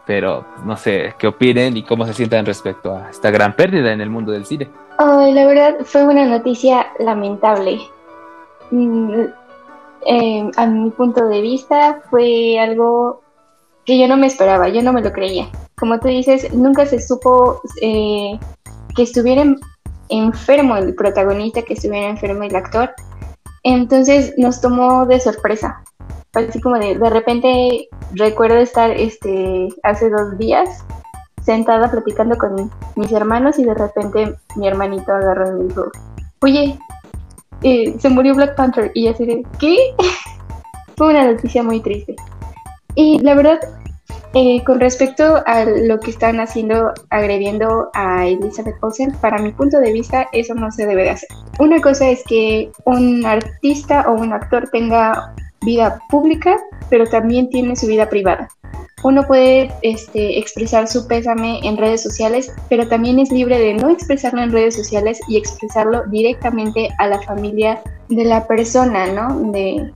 pero 0.05 0.45
no 0.65 0.77
sé 0.77 1.13
qué 1.17 1.27
opinen 1.27 1.75
y 1.77 1.83
cómo 1.83 2.05
se 2.05 2.13
sientan 2.13 2.45
respecto 2.45 2.95
a 2.95 3.09
esta 3.09 3.29
gran 3.29 3.55
pérdida 3.55 3.91
en 3.91 4.01
el 4.01 4.09
mundo 4.09 4.31
del 4.31 4.45
cine. 4.45 4.69
la 4.97 5.45
verdad 5.45 5.77
fue 5.83 6.05
una 6.05 6.25
noticia 6.25 6.87
lamentable. 6.99 7.79
Mm, 8.71 9.25
eh, 10.05 10.51
a 10.55 10.65
mi 10.65 10.89
punto 10.91 11.27
de 11.27 11.41
vista 11.41 12.01
fue 12.09 12.57
algo 12.59 13.21
que 13.85 13.99
yo 13.99 14.07
no 14.07 14.17
me 14.17 14.27
esperaba, 14.27 14.69
yo 14.69 14.81
no 14.81 14.93
me 14.93 15.01
lo 15.01 15.11
creía 15.11 15.49
como 15.81 15.99
tú 15.99 16.09
dices, 16.09 16.53
nunca 16.53 16.85
se 16.85 17.01
supo 17.01 17.59
eh, 17.81 18.39
que 18.95 19.01
estuviera 19.01 19.43
enfermo 20.09 20.77
el 20.77 20.93
protagonista, 20.93 21.63
que 21.63 21.73
estuviera 21.73 22.07
enfermo 22.07 22.43
el 22.43 22.55
actor. 22.55 22.91
Entonces 23.63 24.35
nos 24.37 24.61
tomó 24.61 25.07
de 25.07 25.19
sorpresa. 25.19 25.83
Así 26.33 26.61
como 26.61 26.77
de, 26.77 26.99
de 26.99 27.09
repente 27.09 27.89
recuerdo 28.13 28.57
estar 28.57 28.91
este, 28.91 29.69
hace 29.81 30.11
dos 30.11 30.37
días 30.37 30.85
sentada 31.43 31.89
platicando 31.89 32.37
con 32.37 32.71
mis 32.95 33.11
hermanos 33.11 33.57
y 33.57 33.65
de 33.65 33.73
repente 33.73 34.35
mi 34.55 34.67
hermanito 34.67 35.11
agarró 35.11 35.47
y 35.49 35.63
me 35.63 35.67
dijo, 35.67 35.91
oye, 36.41 36.79
eh, 37.63 37.95
se 37.97 38.09
murió 38.09 38.35
Black 38.35 38.55
Panther. 38.55 38.91
Y 38.93 39.07
así 39.07 39.25
de, 39.25 39.43
¿qué? 39.59 39.95
Fue 40.95 41.09
una 41.09 41.25
noticia 41.25 41.63
muy 41.63 41.79
triste. 41.79 42.15
Y 42.93 43.17
la 43.19 43.33
verdad, 43.33 43.59
eh, 44.33 44.63
con 44.63 44.79
respecto 44.79 45.43
a 45.45 45.65
lo 45.65 45.99
que 45.99 46.11
están 46.11 46.39
haciendo, 46.39 46.93
agrediendo 47.09 47.89
a 47.93 48.25
Elizabeth 48.25 48.75
Olsen, 48.81 49.11
para 49.19 49.37
mi 49.39 49.51
punto 49.51 49.79
de 49.79 49.91
vista, 49.91 50.27
eso 50.31 50.53
no 50.53 50.71
se 50.71 50.85
debe 50.85 51.03
de 51.03 51.09
hacer. 51.09 51.29
Una 51.59 51.81
cosa 51.81 52.09
es 52.09 52.23
que 52.23 52.71
un 52.85 53.25
artista 53.25 54.05
o 54.07 54.13
un 54.13 54.31
actor 54.31 54.69
tenga 54.71 55.33
vida 55.65 55.99
pública, 56.09 56.57
pero 56.89 57.05
también 57.07 57.49
tiene 57.49 57.75
su 57.75 57.87
vida 57.87 58.09
privada. 58.09 58.47
Uno 59.03 59.27
puede 59.27 59.71
este, 59.81 60.39
expresar 60.39 60.87
su 60.87 61.07
pésame 61.07 61.59
en 61.63 61.75
redes 61.75 62.01
sociales, 62.01 62.53
pero 62.69 62.87
también 62.87 63.19
es 63.19 63.31
libre 63.31 63.59
de 63.59 63.73
no 63.73 63.89
expresarlo 63.89 64.41
en 64.43 64.51
redes 64.51 64.75
sociales 64.75 65.19
y 65.27 65.37
expresarlo 65.37 66.03
directamente 66.07 66.89
a 66.99 67.07
la 67.07 67.21
familia 67.23 67.81
de 68.09 68.23
la 68.23 68.47
persona, 68.47 69.07
¿no? 69.07 69.51
De, 69.51 69.91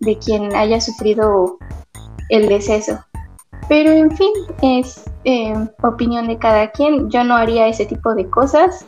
de 0.00 0.18
quien 0.18 0.54
haya 0.54 0.80
sufrido 0.80 1.58
el 2.28 2.48
deceso. 2.48 2.98
Pero 3.68 3.90
en 3.90 4.10
fin, 4.10 4.32
es 4.62 5.04
eh, 5.24 5.54
opinión 5.82 6.26
de 6.26 6.38
cada 6.38 6.70
quien. 6.70 7.10
Yo 7.10 7.24
no 7.24 7.34
haría 7.34 7.66
ese 7.66 7.86
tipo 7.86 8.14
de 8.14 8.28
cosas 8.28 8.86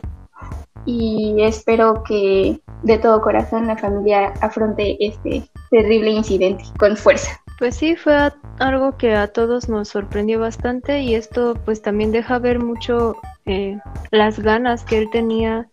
y 0.85 1.35
espero 1.41 2.03
que 2.03 2.61
de 2.83 2.97
todo 2.97 3.21
corazón 3.21 3.67
la 3.67 3.77
familia 3.77 4.33
afronte 4.41 4.97
este 5.05 5.49
terrible 5.69 6.11
incidente 6.11 6.63
con 6.79 6.95
fuerza. 6.95 7.31
Pues 7.59 7.75
sí, 7.75 7.95
fue 7.95 8.31
algo 8.59 8.97
que 8.97 9.15
a 9.15 9.27
todos 9.27 9.67
nos 9.67 9.89
sorprendió 9.89 10.39
bastante 10.39 11.01
y 11.01 11.15
esto 11.15 11.55
pues 11.65 11.81
también 11.81 12.11
deja 12.11 12.39
ver 12.39 12.59
mucho 12.59 13.15
eh, 13.45 13.79
las 14.11 14.39
ganas 14.39 14.83
que 14.83 14.99
él 14.99 15.09
tenía, 15.11 15.67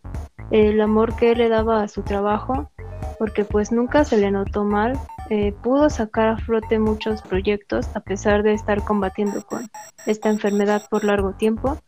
el 0.51 0.81
amor 0.81 1.15
que 1.15 1.33
él 1.33 1.39
le 1.39 1.49
daba 1.49 1.83
a 1.83 1.89
su 1.89 2.03
trabajo, 2.03 2.71
porque 3.19 3.45
pues 3.45 3.71
nunca 3.71 4.05
se 4.05 4.17
le 4.17 4.31
notó 4.31 4.65
mal, 4.65 4.99
eh, 5.31 5.55
pudo 5.63 5.89
sacar 5.91 6.29
a 6.29 6.37
flote 6.37 6.79
muchos 6.79 7.23
proyectos 7.23 7.89
a 7.95 8.01
pesar 8.01 8.43
de 8.43 8.53
estar 8.53 8.83
combatiendo 8.85 9.43
con 9.43 9.71
esta 10.07 10.29
enfermedad 10.29 10.83
por 10.91 11.05
largo 11.05 11.33
tiempo. 11.33 11.79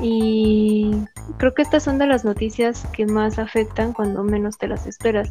Y 0.00 0.92
creo 1.38 1.54
que 1.54 1.62
estas 1.62 1.82
son 1.82 1.98
de 1.98 2.06
las 2.06 2.24
noticias 2.24 2.86
que 2.92 3.06
más 3.06 3.38
afectan 3.38 3.92
cuando 3.92 4.22
menos 4.22 4.58
te 4.58 4.68
las 4.68 4.86
esperas. 4.86 5.30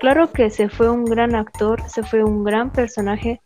Claro 0.00 0.32
que 0.32 0.50
se 0.50 0.68
fue 0.68 0.90
un 0.90 1.04
gran 1.04 1.34
actor, 1.34 1.82
se 1.88 2.02
fue 2.02 2.24
un 2.24 2.44
gran 2.44 2.70
personaje, 2.70 3.40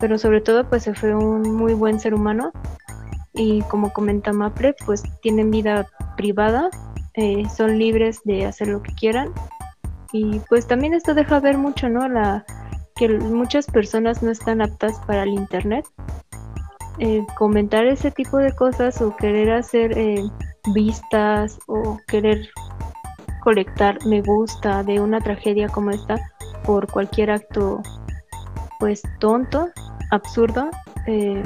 pero 0.00 0.18
sobre 0.18 0.40
todo 0.40 0.68
pues 0.68 0.82
se 0.82 0.94
fue 0.94 1.14
un 1.14 1.42
muy 1.54 1.74
buen 1.74 2.00
ser 2.00 2.14
humano. 2.14 2.52
y 3.34 3.62
como 3.62 3.92
comenta 3.92 4.32
Maple, 4.32 4.74
pues 4.84 5.04
tienen 5.22 5.52
vida 5.52 5.86
privada, 6.16 6.70
eh, 7.14 7.44
son 7.56 7.78
libres 7.78 8.20
de 8.24 8.46
hacer 8.46 8.66
lo 8.68 8.82
que 8.82 8.92
quieran 8.94 9.32
y 10.12 10.40
pues 10.48 10.66
también 10.66 10.94
esto 10.94 11.14
deja 11.14 11.40
ver 11.40 11.58
mucho, 11.58 11.88
¿no? 11.88 12.08
La 12.08 12.44
que 12.98 13.08
muchas 13.08 13.66
personas 13.66 14.22
no 14.22 14.30
están 14.30 14.60
aptas 14.60 14.98
para 15.06 15.22
el 15.22 15.30
internet. 15.30 15.86
Eh, 16.98 17.24
comentar 17.36 17.86
ese 17.86 18.10
tipo 18.10 18.38
de 18.38 18.52
cosas 18.52 19.00
o 19.00 19.16
querer 19.16 19.52
hacer 19.52 19.96
eh, 19.96 20.22
vistas 20.74 21.58
o 21.68 21.96
querer 22.08 22.50
colectar 23.40 24.04
me 24.04 24.20
gusta 24.20 24.82
de 24.82 25.00
una 25.00 25.20
tragedia 25.20 25.68
como 25.68 25.90
esta 25.90 26.16
por 26.64 26.90
cualquier 26.90 27.30
acto 27.30 27.80
pues 28.80 29.02
tonto, 29.20 29.68
absurdo, 30.10 30.70
eh, 31.06 31.42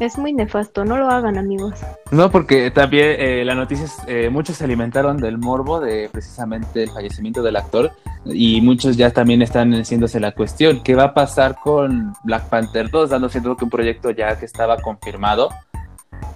es 0.00 0.18
muy 0.18 0.32
nefasto, 0.32 0.84
no 0.84 0.96
lo 0.96 1.10
hagan 1.10 1.38
amigos. 1.38 1.74
No, 2.10 2.30
porque 2.30 2.70
también 2.70 3.16
eh, 3.18 3.44
las 3.44 3.56
noticias, 3.56 3.98
eh, 4.06 4.28
muchos 4.30 4.56
se 4.56 4.64
alimentaron 4.64 5.16
del 5.16 5.38
morbo 5.38 5.80
de 5.80 6.08
precisamente 6.10 6.84
el 6.84 6.90
fallecimiento 6.90 7.42
del 7.42 7.56
actor 7.56 7.92
y 8.24 8.60
muchos 8.60 8.96
ya 8.96 9.10
también 9.10 9.42
están 9.42 9.72
haciéndose 9.72 10.20
la 10.20 10.32
cuestión, 10.32 10.82
¿qué 10.82 10.94
va 10.94 11.04
a 11.04 11.14
pasar 11.14 11.56
con 11.56 12.14
Black 12.24 12.44
Panther 12.48 12.90
2? 12.90 13.10
Dando 13.10 13.28
siendo 13.28 13.56
que 13.56 13.64
un 13.64 13.70
proyecto 13.70 14.10
ya 14.10 14.38
que 14.38 14.44
estaba 14.44 14.76
confirmado, 14.78 15.50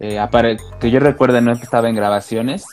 eh, 0.00 0.20
que 0.80 0.90
yo 0.90 1.00
recuerdo 1.00 1.40
no 1.40 1.52
estaba 1.52 1.88
en 1.88 1.94
grabaciones, 1.94 2.64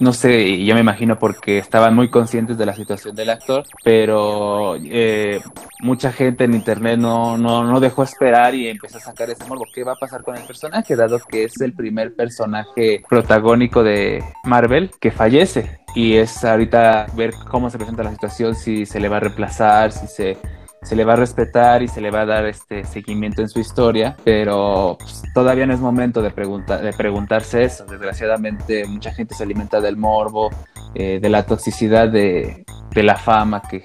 no 0.00 0.12
sé, 0.12 0.64
yo 0.64 0.74
me 0.74 0.80
imagino 0.80 1.18
porque 1.18 1.58
estaban 1.58 1.94
muy 1.94 2.08
conscientes 2.08 2.58
de 2.58 2.66
la 2.66 2.74
situación 2.74 3.14
del 3.14 3.30
actor, 3.30 3.64
pero 3.84 4.76
eh, 4.76 5.40
mucha 5.80 6.12
gente 6.12 6.44
en 6.44 6.54
internet 6.54 6.98
no, 6.98 7.36
no, 7.36 7.64
no 7.64 7.80
dejó 7.80 8.02
esperar 8.02 8.54
y 8.54 8.68
empezó 8.68 8.98
a 8.98 9.00
sacar 9.00 9.30
ese 9.30 9.44
morbo. 9.46 9.64
¿Qué 9.74 9.84
va 9.84 9.92
a 9.92 9.96
pasar 9.96 10.22
con 10.22 10.36
el 10.36 10.44
personaje? 10.44 10.96
Dado 10.96 11.18
que 11.18 11.44
es 11.44 11.60
el 11.60 11.72
primer 11.72 12.14
personaje 12.14 13.02
protagónico 13.08 13.82
de 13.82 14.22
Marvel 14.44 14.90
que 15.00 15.10
fallece. 15.10 15.80
Y 15.94 16.14
es 16.14 16.44
ahorita 16.44 17.06
ver 17.14 17.34
cómo 17.50 17.68
se 17.68 17.76
presenta 17.76 18.02
la 18.02 18.12
situación, 18.12 18.54
si 18.54 18.86
se 18.86 18.98
le 18.98 19.08
va 19.08 19.18
a 19.18 19.20
reemplazar, 19.20 19.92
si 19.92 20.06
se 20.06 20.38
se 20.82 20.96
le 20.96 21.04
va 21.04 21.12
a 21.12 21.16
respetar 21.16 21.82
y 21.82 21.88
se 21.88 22.00
le 22.00 22.10
va 22.10 22.22
a 22.22 22.26
dar 22.26 22.46
este 22.46 22.84
seguimiento 22.84 23.40
en 23.40 23.48
su 23.48 23.60
historia, 23.60 24.16
pero 24.24 24.96
pues, 24.98 25.22
todavía 25.32 25.66
no 25.66 25.74
es 25.74 25.80
momento 25.80 26.22
de, 26.22 26.30
de 26.30 26.92
preguntarse 26.92 27.62
eso. 27.62 27.84
Desgraciadamente 27.86 28.84
mucha 28.86 29.12
gente 29.12 29.34
se 29.34 29.44
alimenta 29.44 29.80
del 29.80 29.96
morbo, 29.96 30.50
eh, 30.94 31.20
de 31.20 31.28
la 31.30 31.46
toxicidad 31.46 32.08
de, 32.08 32.64
la 32.94 33.16
fama 33.16 33.62
que, 33.62 33.84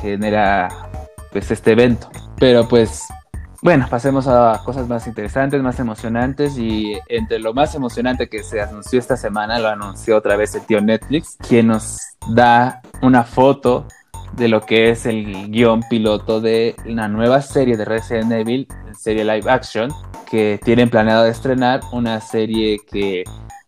genera 0.00 0.68
pues 1.32 1.50
este 1.50 1.72
evento. 1.72 2.08
Pero 2.38 2.68
pues 2.68 3.04
bueno, 3.60 3.86
pasemos 3.90 4.28
a 4.28 4.60
cosas 4.64 4.86
más 4.86 5.06
interesantes, 5.06 5.60
más 5.62 5.80
emocionantes 5.80 6.56
y 6.56 6.96
entre 7.08 7.38
lo 7.38 7.54
más 7.54 7.74
emocionante 7.74 8.28
que 8.28 8.42
se 8.42 8.60
anunció 8.60 8.98
esta 8.98 9.16
semana, 9.16 9.58
lo 9.58 9.68
anunció 9.68 10.16
otra 10.16 10.36
vez 10.36 10.54
el 10.54 10.62
tío 10.62 10.80
Netflix, 10.80 11.36
quien 11.48 11.68
nos 11.68 11.98
da 12.28 12.82
una 13.02 13.24
foto 13.24 13.86
de 14.36 14.48
lo 14.48 14.60
que 14.62 14.90
es 14.90 15.06
el 15.06 15.50
guion 15.50 15.82
piloto 15.88 16.40
de 16.40 16.74
una 16.86 17.08
nueva 17.08 17.40
serie 17.40 17.76
de 17.76 17.84
Resident 17.84 18.32
Evil, 18.32 18.66
serie 18.98 19.24
live 19.24 19.50
action, 19.50 19.90
que 20.28 20.58
tienen 20.64 20.90
planeado 20.90 21.26
estrenar, 21.26 21.80
una 21.92 22.20
serie 22.20 22.78
que 22.90 23.24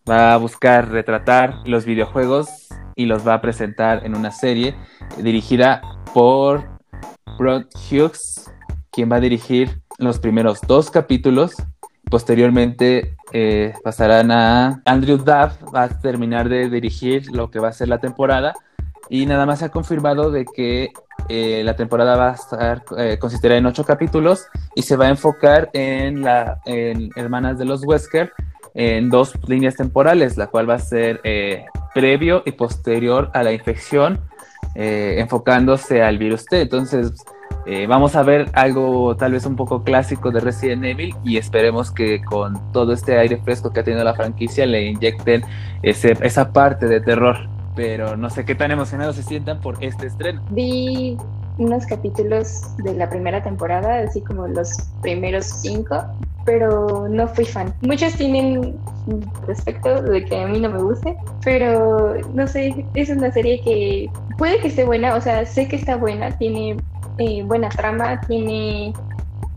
va 0.09 0.33
a 0.33 0.37
buscar 0.37 0.89
retratar 0.89 1.55
los 1.65 1.85
videojuegos 1.85 2.67
y 2.95 3.05
los 3.05 3.25
va 3.27 3.35
a 3.35 3.41
presentar 3.41 4.05
en 4.05 4.15
una 4.15 4.31
serie 4.31 4.75
dirigida 5.17 5.81
por 6.13 6.67
Brad 7.37 7.65
Hughes, 7.89 8.51
quien 8.91 9.11
va 9.11 9.17
a 9.17 9.21
dirigir 9.21 9.81
los 9.99 10.19
primeros 10.19 10.59
dos 10.67 10.89
capítulos. 10.91 11.55
Posteriormente 12.09 13.15
eh, 13.33 13.73
pasarán 13.83 14.31
a 14.31 14.81
Andrew 14.85 15.17
Duff, 15.17 15.73
va 15.73 15.83
a 15.83 15.99
terminar 15.99 16.49
de 16.49 16.69
dirigir 16.69 17.29
lo 17.31 17.51
que 17.51 17.59
va 17.59 17.69
a 17.69 17.73
ser 17.73 17.89
la 17.89 17.99
temporada 17.99 18.53
y 19.09 19.25
nada 19.25 19.45
más 19.45 19.59
se 19.59 19.65
ha 19.65 19.69
confirmado 19.69 20.31
de 20.31 20.45
que 20.45 20.91
eh, 21.29 21.61
la 21.63 21.75
temporada 21.75 22.15
va 22.15 22.29
a 22.31 22.33
estar, 22.33 22.83
eh, 22.97 23.17
consistirá 23.19 23.57
en 23.57 23.65
ocho 23.65 23.83
capítulos 23.83 24.47
y 24.75 24.81
se 24.81 24.95
va 24.95 25.05
a 25.05 25.09
enfocar 25.09 25.69
en, 25.73 26.21
la, 26.21 26.61
Hermanas 26.65 27.57
de 27.57 27.65
los 27.65 27.83
Wesker 27.85 28.31
en 28.73 29.09
dos 29.09 29.33
líneas 29.47 29.75
temporales, 29.75 30.37
la 30.37 30.47
cual 30.47 30.69
va 30.69 30.75
a 30.75 30.79
ser 30.79 31.19
eh, 31.23 31.65
previo 31.93 32.43
y 32.45 32.51
posterior 32.51 33.29
a 33.33 33.43
la 33.43 33.51
infección, 33.51 34.21
enfocándose 34.75 36.03
al 36.03 36.19
virus 36.19 36.45
T. 36.45 36.61
Entonces, 36.61 37.11
vamos 37.87 38.15
a 38.15 38.21
ver 38.21 38.47
algo 38.53 39.15
tal 39.17 39.31
vez 39.31 39.45
un 39.47 39.55
poco 39.55 39.83
clásico 39.83 40.29
de 40.29 40.39
Resident 40.39 40.85
Evil 40.85 41.15
y 41.23 41.37
esperemos 41.37 41.89
que 41.89 42.23
con 42.23 42.71
todo 42.71 42.93
este 42.93 43.17
aire 43.17 43.41
fresco 43.43 43.73
que 43.73 43.79
ha 43.79 43.83
tenido 43.83 44.03
la 44.03 44.13
franquicia 44.13 44.67
le 44.67 44.83
inyecten 44.85 45.43
ese, 45.81 46.15
esa 46.21 46.53
parte 46.53 46.85
de 46.85 47.01
terror 47.01 47.56
pero 47.77 48.17
no 48.17 48.29
sé 48.31 48.43
qué 48.43 48.55
tan 48.55 48.71
emocionados 48.71 49.15
se 49.15 49.23
sientan 49.23 49.61
por 49.61 49.81
este 49.81 50.07
estreno. 50.07 50.41
Vi 50.49 51.15
unos 51.59 51.85
capítulos 51.85 52.75
de 52.77 52.95
la 52.95 53.07
primera 53.07 53.41
temporada, 53.43 53.99
así 53.99 54.19
como 54.21 54.47
los 54.47 54.75
primeros 55.01 55.45
cinco, 55.45 56.03
pero 56.43 57.07
no 57.07 57.27
fui 57.27 57.45
fan. 57.45 57.71
Muchos 57.81 58.15
tienen 58.15 58.75
respecto 59.45 60.01
de 60.01 60.25
que 60.25 60.41
a 60.41 60.47
mí 60.47 60.59
no 60.59 60.71
me 60.71 60.81
guste, 60.81 61.15
pero 61.43 62.15
no 62.33 62.47
sé, 62.47 62.83
es 62.95 63.09
una 63.09 63.31
serie 63.31 63.61
que 63.61 64.09
puede 64.39 64.59
que 64.59 64.69
esté 64.69 64.83
buena, 64.83 65.13
o 65.13 65.21
sea, 65.21 65.45
sé 65.45 65.67
que 65.67 65.75
está 65.75 65.97
buena, 65.97 66.35
tiene 66.37 66.77
eh, 67.19 67.43
buena 67.43 67.69
trama, 67.69 68.19
tiene 68.21 68.91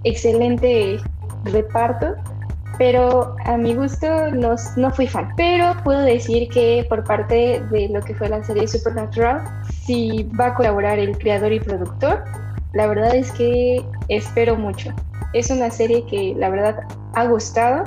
excelente 0.04 0.98
reparto, 1.44 2.16
pero 2.81 3.37
a 3.45 3.59
mi 3.59 3.75
gusto 3.75 4.31
no, 4.31 4.55
no 4.77 4.90
fui 4.90 5.07
fan. 5.07 5.35
Pero 5.37 5.77
puedo 5.85 6.01
decir 6.01 6.49
que 6.49 6.87
por 6.88 7.05
parte 7.05 7.62
de 7.71 7.90
lo 7.90 8.01
que 8.01 8.14
fue 8.14 8.31
la 8.31 8.43
serie 8.43 8.66
Supernatural, 8.66 9.43
si 9.85 10.27
va 10.40 10.47
a 10.47 10.55
colaborar 10.55 10.99
el 10.99 11.19
creador 11.19 11.53
y 11.53 11.61
productor, 11.61 12.25
la 12.73 12.87
verdad 12.87 13.14
es 13.14 13.33
que 13.33 13.85
espero 14.09 14.57
mucho. 14.57 14.95
Es 15.35 15.51
una 15.51 15.69
serie 15.69 16.07
que 16.07 16.35
la 16.38 16.49
verdad 16.49 16.81
ha 17.12 17.27
gustado. 17.27 17.85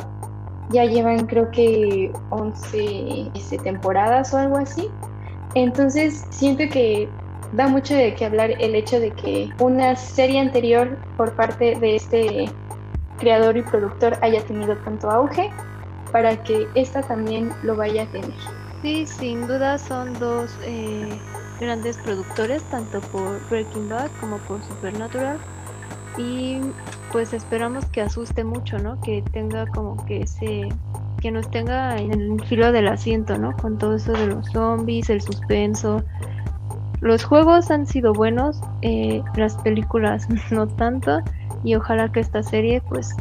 Ya 0.70 0.86
llevan 0.86 1.26
creo 1.26 1.50
que 1.50 2.12
11 2.30 3.32
temporadas 3.64 4.32
o 4.32 4.38
algo 4.38 4.58
así. 4.58 4.92
Entonces 5.56 6.24
siento 6.30 6.66
que 6.72 7.10
da 7.54 7.68
mucho 7.68 7.96
de 7.96 8.14
qué 8.14 8.26
hablar 8.26 8.52
el 8.62 8.76
hecho 8.76 9.00
de 9.00 9.10
que 9.10 9.50
una 9.60 9.96
serie 9.96 10.40
anterior 10.40 11.00
por 11.18 11.36
parte 11.36 11.80
de 11.80 11.96
este 11.96 12.46
creador 13.24 13.56
y 13.56 13.62
productor 13.62 14.18
haya 14.22 14.44
tenido 14.44 14.76
tanto 14.80 15.10
auge 15.10 15.50
para 16.12 16.36
que 16.44 16.68
esta 16.76 17.02
también 17.02 17.52
lo 17.64 17.76
vaya 17.78 18.04
a 18.04 18.06
tener. 18.08 18.34
Sí, 18.82 19.06
sin 19.06 19.48
duda 19.48 19.78
son 19.78 20.14
dos 20.20 20.52
eh, 20.66 21.18
grandes 21.60 21.98
productores, 22.00 22.62
tanto 22.64 23.00
por 23.00 23.40
Breaking 23.50 23.88
Bad 23.88 24.12
como 24.20 24.38
por 24.40 24.62
Supernatural. 24.64 25.38
Y 26.18 26.60
pues 27.14 27.34
esperamos 27.34 27.86
que 27.86 28.02
asuste 28.02 28.44
mucho, 28.44 28.78
¿no? 28.78 29.00
Que 29.00 29.24
tenga 29.32 29.66
como 29.68 30.06
que 30.06 30.24
ese 30.24 30.68
que 31.22 31.32
nos 31.32 31.50
tenga 31.50 31.98
en 31.98 32.12
el 32.12 32.46
filo 32.46 32.74
del 32.74 32.90
asiento, 32.90 33.38
¿no? 33.38 33.56
Con 33.56 33.78
todo 33.78 33.96
eso 33.96 34.12
de 34.12 34.28
los 34.28 34.46
zombies, 34.52 35.10
el 35.10 35.22
suspenso. 35.22 36.04
Los 37.00 37.24
juegos 37.24 37.72
han 37.72 37.88
sido 37.88 38.12
buenos, 38.12 38.60
eh, 38.82 39.24
las 39.38 39.56
películas 39.58 40.28
no 40.52 40.68
tanto 40.68 41.22
y 41.64 41.76
ojalá 41.76 42.12
que 42.12 42.20
esta 42.20 42.44
serie 42.44 42.82
pues 42.90 43.16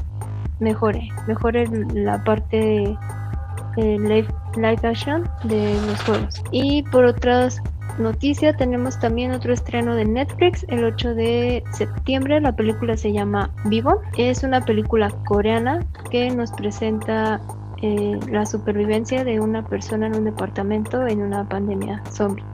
mejore, 0.60 1.08
mejore 1.26 1.66
la 1.94 2.22
parte 2.24 2.96
de, 3.76 3.98
live, 3.98 4.28
action 4.82 5.28
de 5.44 5.74
los 5.86 6.02
juegos. 6.02 6.42
Y 6.50 6.82
por 6.84 7.04
otras 7.04 7.60
noticias 7.98 8.56
tenemos 8.56 8.98
también 8.98 9.32
otro 9.32 9.52
estreno 9.52 9.94
de 9.94 10.04
Netflix 10.04 10.64
el 10.68 10.84
8 10.84 11.14
de 11.14 11.64
septiembre. 11.72 12.40
La 12.40 12.54
película 12.54 12.96
se 12.96 13.12
llama 13.12 13.50
Vivo. 13.64 14.00
Es 14.16 14.42
una 14.42 14.60
película 14.60 15.10
coreana 15.26 15.84
que 16.10 16.30
nos 16.30 16.52
presenta 16.52 17.40
eh, 17.82 18.18
la 18.30 18.46
supervivencia 18.46 19.24
de 19.24 19.40
una 19.40 19.64
persona 19.64 20.06
en 20.06 20.16
un 20.16 20.24
departamento 20.24 21.06
en 21.06 21.22
una 21.22 21.48
pandemia 21.48 22.02
zombie. 22.10 22.44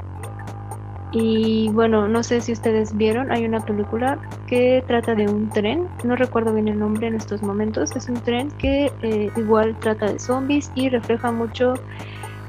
Y 1.11 1.71
bueno, 1.71 2.07
no 2.07 2.23
sé 2.23 2.40
si 2.42 2.53
ustedes 2.53 2.94
vieron, 2.97 3.33
hay 3.33 3.47
una 3.47 3.61
película 3.61 4.18
que 4.47 4.85
trata 4.87 5.14
de 5.14 5.27
un 5.27 5.49
tren, 5.49 5.88
no 6.05 6.16
recuerdo 6.16 6.53
bien 6.53 6.68
el 6.68 6.79
nombre 6.79 7.07
en 7.07 7.14
estos 7.14 7.42
momentos, 7.42 7.97
es 7.97 8.09
un 8.11 8.16
tren 8.16 8.51
que 8.59 8.92
eh, 9.03 9.31
igual 9.37 9.75
trata 9.81 10.12
de 10.12 10.18
zombies 10.18 10.71
y 10.75 10.90
refleja 10.90 11.33
mucho 11.33 11.75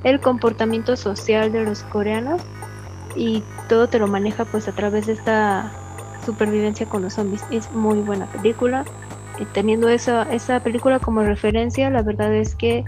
el 0.03 0.19
comportamiento 0.19 0.97
social 0.97 1.51
de 1.51 1.63
los 1.63 1.83
coreanos 1.83 2.41
y 3.15 3.43
todo 3.67 3.87
te 3.87 3.99
lo 3.99 4.07
maneja 4.07 4.45
pues 4.45 4.67
a 4.67 4.71
través 4.73 5.07
de 5.07 5.13
esta 5.13 5.71
supervivencia 6.25 6.85
con 6.85 7.01
los 7.01 7.13
zombies. 7.13 7.43
Es 7.51 7.71
muy 7.71 7.99
buena 7.99 8.25
película. 8.27 8.85
Y 9.39 9.45
teniendo 9.45 9.89
esa, 9.89 10.23
esa 10.33 10.59
película 10.61 10.99
como 10.99 11.23
referencia, 11.23 11.89
la 11.89 12.01
verdad 12.01 12.33
es 12.33 12.55
que 12.55 12.83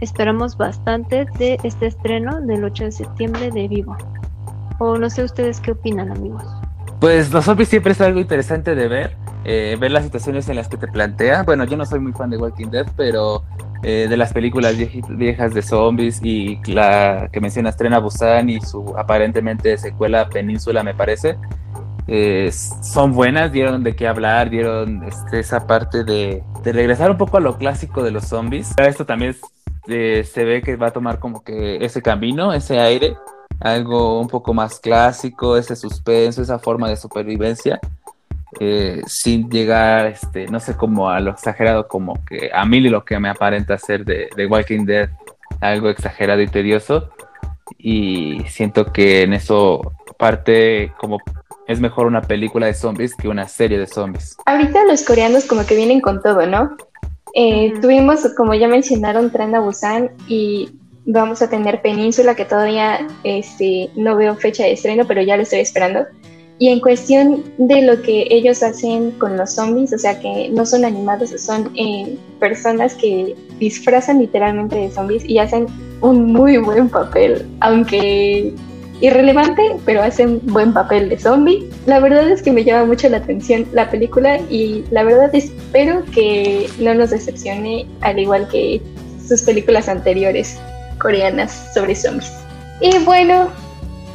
esperamos 0.00 0.56
bastante 0.56 1.26
de 1.38 1.58
este 1.64 1.86
estreno 1.86 2.40
del 2.40 2.64
8 2.64 2.84
de 2.84 2.92
septiembre 2.92 3.50
de 3.50 3.68
Vivo. 3.68 3.96
O 4.78 4.96
no 4.96 5.10
sé 5.10 5.24
ustedes 5.24 5.60
qué 5.60 5.72
opinan, 5.72 6.10
amigos. 6.10 6.44
Pues 7.00 7.32
los 7.32 7.44
zombies 7.44 7.68
siempre 7.68 7.92
es 7.92 8.00
algo 8.00 8.18
interesante 8.18 8.74
de 8.74 8.88
ver, 8.88 9.16
eh, 9.44 9.76
ver 9.78 9.92
las 9.92 10.04
situaciones 10.04 10.48
en 10.48 10.56
las 10.56 10.68
que 10.68 10.76
te 10.76 10.88
plantea. 10.88 11.44
Bueno, 11.44 11.64
yo 11.64 11.76
no 11.76 11.86
soy 11.86 12.00
muy 12.00 12.12
fan 12.12 12.30
de 12.30 12.38
Walking 12.38 12.70
Dead, 12.70 12.86
pero 12.96 13.44
eh, 13.84 14.06
de 14.08 14.16
las 14.16 14.32
películas 14.32 14.74
viejas 15.08 15.54
de 15.54 15.62
zombies 15.62 16.20
y 16.22 16.60
la 16.66 17.28
que 17.32 17.40
mencionas 17.40 17.76
Trena 17.76 18.00
Busan 18.00 18.50
y 18.50 18.60
su 18.60 18.96
aparentemente 18.98 19.78
secuela 19.78 20.28
Península 20.28 20.82
me 20.82 20.94
parece, 20.94 21.36
eh, 22.08 22.50
son 22.50 23.12
buenas, 23.12 23.52
dieron 23.52 23.84
de 23.84 23.94
qué 23.94 24.08
hablar, 24.08 24.50
dieron 24.50 25.04
este, 25.04 25.38
esa 25.38 25.68
parte 25.68 26.02
de, 26.02 26.42
regresar 26.64 27.10
un 27.10 27.16
poco 27.16 27.36
a 27.36 27.40
lo 27.40 27.56
clásico 27.58 28.02
de 28.02 28.10
los 28.10 28.24
zombies. 28.24 28.74
Esto 28.76 29.06
también 29.06 29.36
se 29.86 30.44
ve 30.44 30.62
que 30.62 30.76
va 30.76 30.88
a 30.88 30.90
tomar 30.90 31.18
como 31.18 31.42
que 31.42 31.76
ese 31.82 32.02
camino, 32.02 32.52
ese 32.52 32.78
aire, 32.78 33.16
algo 33.60 34.20
un 34.20 34.28
poco 34.28 34.54
más 34.54 34.78
clásico, 34.78 35.56
ese 35.56 35.76
suspenso, 35.76 36.42
esa 36.42 36.58
forma 36.58 36.88
de 36.88 36.96
supervivencia. 36.96 37.80
Eh, 38.60 39.02
sin 39.06 39.50
llegar, 39.50 40.06
este, 40.06 40.46
no 40.46 40.58
sé, 40.58 40.74
como 40.74 41.10
a 41.10 41.20
lo 41.20 41.32
exagerado, 41.32 41.86
como 41.86 42.24
que 42.24 42.50
a 42.52 42.64
mí 42.64 42.80
lo 42.80 43.04
que 43.04 43.18
me 43.18 43.28
aparenta 43.28 43.76
ser 43.78 44.04
de, 44.04 44.30
de 44.34 44.46
Walking 44.46 44.84
Dead, 44.86 45.10
algo 45.60 45.88
exagerado 45.88 46.40
y 46.40 46.48
tedioso. 46.48 47.10
Y 47.76 48.40
siento 48.48 48.92
que 48.92 49.22
en 49.22 49.34
eso 49.34 49.92
parte 50.16 50.92
como 50.98 51.18
es 51.66 51.80
mejor 51.80 52.06
una 52.06 52.22
película 52.22 52.66
de 52.66 52.74
zombies 52.74 53.14
que 53.14 53.28
una 53.28 53.46
serie 53.46 53.78
de 53.78 53.86
zombies. 53.86 54.36
Ahorita 54.46 54.84
los 54.86 55.04
coreanos 55.04 55.44
como 55.44 55.66
que 55.66 55.76
vienen 55.76 56.00
con 56.00 56.22
todo, 56.22 56.46
¿no? 56.46 56.76
Eh, 57.34 57.74
tuvimos, 57.82 58.26
como 58.36 58.54
ya 58.54 58.68
mencionaron, 58.68 59.30
Tren 59.30 59.54
a 59.54 59.60
Busan 59.60 60.10
y 60.26 60.70
vamos 61.08 61.40
a 61.40 61.48
tener 61.48 61.80
Península, 61.80 62.34
que 62.34 62.44
todavía 62.44 63.06
este, 63.24 63.90
no 63.96 64.16
veo 64.16 64.36
fecha 64.36 64.64
de 64.64 64.72
estreno, 64.72 65.06
pero 65.06 65.22
ya 65.22 65.36
lo 65.36 65.42
estoy 65.42 65.60
esperando. 65.60 66.04
Y 66.58 66.68
en 66.68 66.80
cuestión 66.80 67.44
de 67.56 67.82
lo 67.82 68.02
que 68.02 68.26
ellos 68.30 68.62
hacen 68.62 69.12
con 69.12 69.36
los 69.36 69.54
zombies, 69.54 69.92
o 69.92 69.98
sea 69.98 70.20
que 70.20 70.50
no 70.50 70.66
son 70.66 70.84
animados, 70.84 71.30
son 71.40 71.70
eh, 71.76 72.16
personas 72.40 72.94
que 72.94 73.34
disfrazan 73.58 74.18
literalmente 74.18 74.76
de 74.76 74.90
zombies 74.90 75.24
y 75.24 75.38
hacen 75.38 75.66
un 76.00 76.32
muy 76.32 76.58
buen 76.58 76.88
papel, 76.88 77.46
aunque 77.60 78.52
irrelevante, 79.00 79.62
pero 79.86 80.02
hace 80.02 80.26
un 80.26 80.40
buen 80.46 80.74
papel 80.74 81.08
de 81.08 81.18
zombie. 81.18 81.70
La 81.86 82.00
verdad 82.00 82.28
es 82.28 82.42
que 82.42 82.52
me 82.52 82.64
llama 82.64 82.86
mucho 82.86 83.08
la 83.08 83.18
atención 83.18 83.64
la 83.72 83.88
película 83.88 84.38
y 84.50 84.84
la 84.90 85.04
verdad 85.04 85.32
espero 85.32 86.02
que 86.12 86.68
no 86.80 86.92
nos 86.92 87.10
decepcione 87.10 87.86
al 88.00 88.18
igual 88.18 88.48
que 88.48 88.82
sus 89.26 89.42
películas 89.42 89.88
anteriores 89.88 90.58
coreanas 90.98 91.70
sobre 91.74 91.94
zombies. 91.94 92.32
Y 92.80 92.98
bueno, 93.04 93.48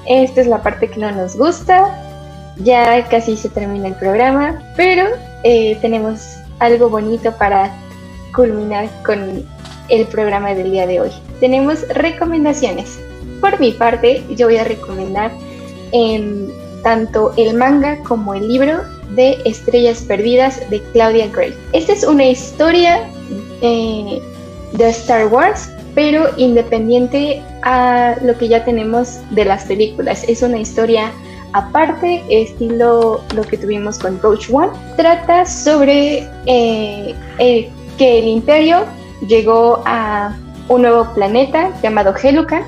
esta 0.07 0.41
es 0.41 0.47
la 0.47 0.61
parte 0.61 0.89
que 0.89 0.99
no 0.99 1.11
nos 1.11 1.35
gusta. 1.35 1.99
Ya 2.57 3.03
casi 3.09 3.35
se 3.35 3.49
termina 3.49 3.87
el 3.87 3.95
programa, 3.95 4.61
pero 4.75 5.05
eh, 5.43 5.77
tenemos 5.81 6.37
algo 6.59 6.89
bonito 6.89 7.31
para 7.37 7.71
culminar 8.35 8.89
con 9.05 9.43
el 9.89 10.05
programa 10.07 10.53
del 10.53 10.71
día 10.71 10.87
de 10.87 11.01
hoy. 11.01 11.11
Tenemos 11.39 11.87
recomendaciones. 11.89 12.99
Por 13.41 13.59
mi 13.59 13.71
parte, 13.71 14.23
yo 14.35 14.47
voy 14.47 14.57
a 14.57 14.63
recomendar 14.63 15.31
em, 15.91 16.47
tanto 16.83 17.33
el 17.37 17.55
manga 17.55 17.97
como 18.03 18.33
el 18.33 18.47
libro 18.47 18.81
de 19.15 19.37
Estrellas 19.45 20.03
Perdidas 20.07 20.61
de 20.69 20.81
Claudia 20.93 21.27
Gray. 21.27 21.53
Esta 21.73 21.93
es 21.93 22.03
una 22.03 22.25
historia 22.25 23.09
eh, 23.61 24.21
de 24.73 24.89
Star 24.89 25.27
Wars, 25.27 25.69
pero 25.95 26.29
independiente 26.37 27.41
a 27.61 28.15
lo 28.23 28.37
que 28.37 28.47
ya 28.47 28.65
tenemos 28.65 29.19
de 29.31 29.45
las 29.45 29.65
películas. 29.65 30.23
Es 30.27 30.41
una 30.41 30.57
historia 30.57 31.11
aparte, 31.53 32.23
estilo 32.29 33.21
lo 33.35 33.43
que 33.43 33.57
tuvimos 33.57 33.99
con 33.99 34.19
Roach 34.21 34.49
One. 34.51 34.71
Trata 34.97 35.45
sobre 35.45 36.27
eh, 36.45 37.15
que 37.97 38.19
el 38.19 38.27
imperio 38.27 38.85
llegó 39.27 39.81
a 39.85 40.35
un 40.67 40.81
nuevo 40.81 41.07
planeta 41.13 41.71
llamado 41.81 42.13
Heluka 42.21 42.63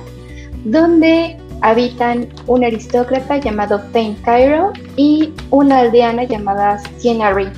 donde 0.66 1.38
habitan 1.62 2.28
un 2.48 2.64
aristócrata 2.64 3.38
llamado 3.38 3.80
Fane 3.92 4.18
Cairo 4.24 4.72
y 4.96 5.34
una 5.50 5.80
aldeana 5.80 6.24
llamada 6.24 6.80
Siena 6.98 7.32
Ray, 7.32 7.50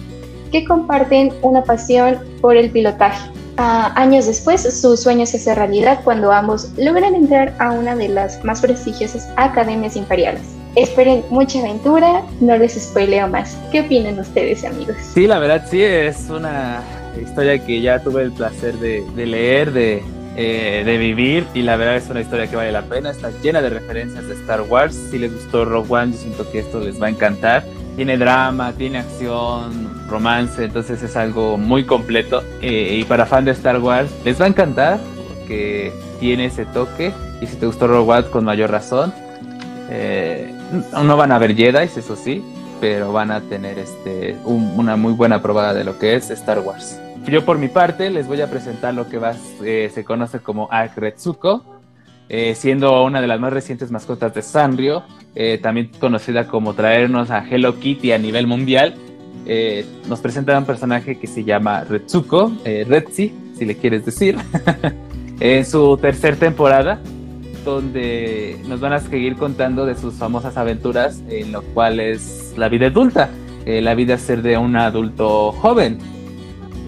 que 0.51 0.63
comparten 0.65 1.33
una 1.41 1.63
pasión 1.63 2.17
por 2.41 2.55
el 2.55 2.69
pilotaje. 2.69 3.29
Años 3.57 4.27
después, 4.27 4.61
su 4.61 4.95
sueño 4.97 5.25
se 5.25 5.37
hace 5.37 5.55
realidad 5.55 5.99
cuando 6.03 6.31
ambos 6.31 6.71
logran 6.77 7.15
entrar 7.15 7.53
a 7.59 7.71
una 7.71 7.95
de 7.95 8.09
las 8.09 8.43
más 8.43 8.61
prestigiosas 8.61 9.27
academias 9.35 9.95
imperiales. 9.95 10.41
Esperen 10.75 11.23
mucha 11.29 11.59
aventura, 11.59 12.23
no 12.39 12.55
les 12.57 12.73
spoileo 12.73 13.27
más. 13.27 13.57
¿Qué 13.71 13.81
opinan 13.81 14.19
ustedes, 14.19 14.63
amigos? 14.63 14.95
Sí, 15.13 15.25
la 15.25 15.39
verdad 15.39 15.65
sí, 15.69 15.81
es 15.81 16.29
una 16.29 16.81
historia 17.19 17.57
que 17.57 17.81
ya 17.81 17.99
tuve 17.99 18.21
el 18.21 18.31
placer 18.31 18.75
de 18.75 19.25
leer, 19.25 19.71
de, 19.71 20.03
eh, 20.39 20.83
de 20.85 20.97
vivir 20.99 21.47
y 21.55 21.63
la 21.63 21.77
verdad 21.77 21.95
es 21.95 22.07
una 22.11 22.21
historia 22.21 22.45
que 22.45 22.55
vale 22.55 22.71
la 22.71 22.83
pena, 22.83 23.09
está 23.09 23.31
llena 23.41 23.59
de 23.59 23.71
referencias 23.71 24.27
de 24.27 24.35
Star 24.35 24.61
Wars, 24.61 24.95
si 25.09 25.17
les 25.17 25.33
gustó 25.33 25.65
Rogue 25.65 25.91
One 25.91 26.11
yo 26.11 26.19
siento 26.19 26.51
que 26.51 26.59
esto 26.59 26.79
les 26.79 27.01
va 27.01 27.07
a 27.07 27.09
encantar, 27.09 27.65
tiene 27.97 28.15
drama, 28.15 28.73
tiene 28.73 28.99
acción, 28.99 30.07
romance, 30.07 30.63
entonces 30.63 31.01
es 31.01 31.17
algo 31.17 31.57
muy 31.57 31.83
completo. 31.83 32.43
Eh, 32.61 32.99
y 33.01 33.03
para 33.05 33.25
fan 33.25 33.43
de 33.43 33.51
Star 33.51 33.79
Wars 33.79 34.11
les 34.23 34.39
va 34.39 34.45
a 34.45 34.49
encantar 34.49 34.99
porque 35.27 35.91
tiene 36.19 36.45
ese 36.45 36.65
toque. 36.67 37.11
Y 37.41 37.47
si 37.47 37.55
te 37.55 37.65
gustó 37.65 37.87
Rogue 37.87 38.19
One 38.19 38.27
con 38.29 38.45
mayor 38.45 38.69
razón, 38.69 39.11
eh, 39.89 40.53
no 40.93 41.17
van 41.17 41.31
a 41.31 41.39
ver 41.39 41.55
Jedi, 41.55 41.85
eso 41.85 42.15
sí, 42.15 42.43
pero 42.79 43.11
van 43.11 43.31
a 43.31 43.41
tener 43.41 43.79
este, 43.79 44.37
una 44.45 44.95
muy 44.95 45.13
buena 45.13 45.41
probada 45.41 45.73
de 45.73 45.83
lo 45.83 45.97
que 45.97 46.15
es 46.15 46.29
Star 46.29 46.59
Wars. 46.59 46.99
Yo 47.25 47.43
por 47.45 47.57
mi 47.57 47.67
parte 47.67 48.11
les 48.11 48.27
voy 48.27 48.41
a 48.41 48.49
presentar 48.49 48.93
lo 48.93 49.09
que 49.09 49.17
va, 49.17 49.33
eh, 49.63 49.89
se 49.91 50.05
conoce 50.05 50.39
como 50.39 50.69
Akretsuko, 50.71 51.63
eh, 52.29 52.53
siendo 52.53 53.03
una 53.03 53.21
de 53.21 53.27
las 53.27 53.39
más 53.39 53.51
recientes 53.53 53.89
mascotas 53.89 54.33
de 54.35 54.43
Sanrio, 54.43 55.03
eh, 55.39 55.59
también 55.61 55.91
conocida 55.99 56.47
como 56.47 56.73
traernos 56.73 57.29
a 57.29 57.47
Hello 57.47 57.79
Kitty 57.79 58.11
a 58.11 58.17
nivel 58.17 58.47
mundial. 58.47 58.95
nos 60.09 60.19
presenta 60.19 60.57
un 60.57 60.65
personaje 60.65 61.19
que 61.19 61.27
se 61.27 61.43
llama 61.43 61.83
Retsuko, 61.83 62.51
Retsi, 62.65 63.31
si 63.57 63.65
le 63.65 63.77
quieres 63.77 64.03
decir, 64.03 64.35
en 65.39 65.65
su 65.65 65.97
tercera 65.97 66.35
temporada, 66.35 66.99
donde 67.63 68.57
nos 68.67 68.79
van 68.79 68.93
a 68.93 68.99
seguir 68.99 69.35
contando 69.35 69.85
de 69.85 69.95
sus 69.95 70.15
famosas 70.15 70.57
aventuras 70.57 71.21
en 71.29 71.51
lo 71.51 71.61
cual 71.73 71.99
es 71.99 72.55
la 72.57 72.67
vida 72.67 72.87
adulta, 72.87 73.29
la 73.65 73.95
vida 73.95 74.17
ser 74.17 74.41
de 74.41 74.57
un 74.57 74.75
adulto 74.75 75.51
joven 75.51 75.99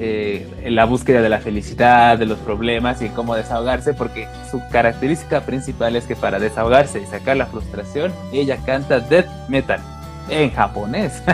eh, 0.01 0.47
la 0.65 0.85
búsqueda 0.85 1.21
de 1.21 1.27
la 1.27 1.39
felicidad, 1.39 2.17
de 2.17 2.25
los 2.25 2.39
problemas 2.39 3.01
y 3.01 3.09
cómo 3.09 3.35
desahogarse, 3.35 3.93
porque 3.93 4.29
su 4.49 4.61
característica 4.71 5.41
principal 5.41 5.97
es 5.97 6.05
que 6.05 6.15
para 6.15 6.39
desahogarse 6.39 7.01
y 7.01 7.05
sacar 7.05 7.35
la 7.35 7.47
frustración, 7.47 8.13
ella 8.31 8.57
canta 8.65 9.01
death 9.01 9.27
metal 9.49 9.81
en 10.29 10.51
japonés. 10.51 11.21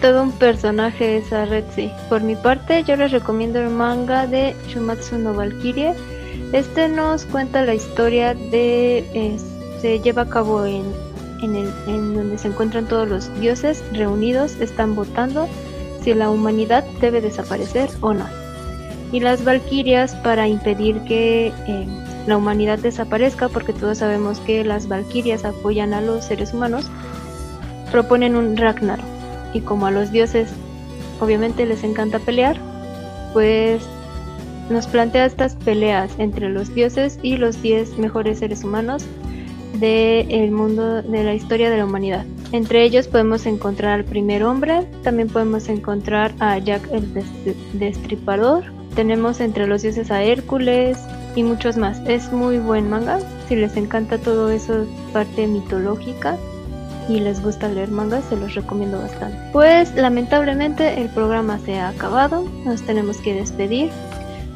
Todo 0.00 0.22
un 0.22 0.30
personaje 0.32 1.16
esa 1.16 1.46
red. 1.46 1.64
Por 2.08 2.22
mi 2.22 2.36
parte, 2.36 2.84
yo 2.84 2.94
les 2.94 3.10
recomiendo 3.10 3.60
el 3.60 3.70
manga 3.70 4.28
de 4.28 4.54
Shumatsu 4.68 5.18
no 5.18 5.34
Valkyrie. 5.34 5.94
Este 6.52 6.88
nos 6.88 7.24
cuenta 7.24 7.62
la 7.62 7.74
historia 7.74 8.34
de. 8.34 9.36
se 9.80 9.98
lleva 9.98 10.22
a 10.22 10.28
cabo 10.28 10.64
en, 10.64 10.84
en, 11.42 11.56
el, 11.56 11.72
en 11.88 12.14
donde 12.14 12.38
se 12.38 12.48
encuentran 12.48 12.86
todos 12.86 13.08
los 13.08 13.40
dioses 13.40 13.82
reunidos, 13.92 14.60
están 14.60 14.94
votando 14.94 15.48
si 16.04 16.14
la 16.14 16.30
humanidad 16.30 16.84
debe 17.00 17.20
desaparecer 17.20 17.88
o 18.00 18.12
no. 18.12 18.26
Y 19.12 19.20
las 19.20 19.44
valquirias 19.44 20.14
para 20.16 20.46
impedir 20.48 21.00
que 21.02 21.48
eh, 21.66 21.86
la 22.26 22.36
humanidad 22.36 22.78
desaparezca, 22.78 23.48
porque 23.48 23.72
todos 23.72 23.98
sabemos 23.98 24.40
que 24.40 24.64
las 24.64 24.88
valquirias 24.88 25.44
apoyan 25.44 25.94
a 25.94 26.00
los 26.00 26.24
seres 26.24 26.52
humanos, 26.52 26.90
proponen 27.90 28.36
un 28.36 28.56
Ragnarok. 28.56 29.04
Y 29.52 29.60
como 29.60 29.86
a 29.86 29.90
los 29.90 30.10
dioses 30.10 30.50
obviamente 31.20 31.64
les 31.64 31.84
encanta 31.84 32.18
pelear, 32.18 32.56
pues 33.32 33.82
nos 34.70 34.86
plantea 34.86 35.26
estas 35.26 35.56
peleas 35.56 36.12
entre 36.18 36.48
los 36.48 36.74
dioses 36.74 37.18
y 37.22 37.36
los 37.36 37.60
10 37.62 37.98
mejores 37.98 38.38
seres 38.38 38.64
humanos 38.64 39.04
del 39.78 40.50
mundo 40.50 41.02
de 41.02 41.24
la 41.24 41.34
historia 41.34 41.70
de 41.70 41.78
la 41.78 41.84
humanidad. 41.84 42.24
Entre 42.52 42.84
ellos 42.84 43.08
podemos 43.08 43.46
encontrar 43.46 43.92
al 43.92 44.04
primer 44.04 44.44
hombre, 44.44 44.86
también 45.02 45.28
podemos 45.28 45.68
encontrar 45.68 46.32
a 46.38 46.58
Jack 46.58 46.88
el 46.92 47.12
Destripador, 47.72 48.64
tenemos 48.94 49.40
entre 49.40 49.66
los 49.66 49.82
dioses 49.82 50.10
a 50.10 50.22
Hércules 50.22 50.98
y 51.34 51.42
muchos 51.42 51.76
más. 51.76 52.00
Es 52.06 52.30
muy 52.32 52.58
buen 52.58 52.88
manga, 52.88 53.18
si 53.48 53.56
les 53.56 53.76
encanta 53.76 54.18
todo 54.18 54.50
eso, 54.50 54.86
parte 55.12 55.46
mitológica 55.46 56.36
y 57.08 57.20
les 57.20 57.42
gusta 57.42 57.68
leer 57.68 57.90
mangas, 57.90 58.24
se 58.28 58.36
los 58.36 58.54
recomiendo 58.54 58.98
bastante. 58.98 59.36
Pues 59.52 59.94
lamentablemente 59.94 61.00
el 61.00 61.08
programa 61.08 61.58
se 61.58 61.78
ha 61.78 61.88
acabado, 61.88 62.48
nos 62.64 62.82
tenemos 62.82 63.18
que 63.18 63.34
despedir. 63.34 63.90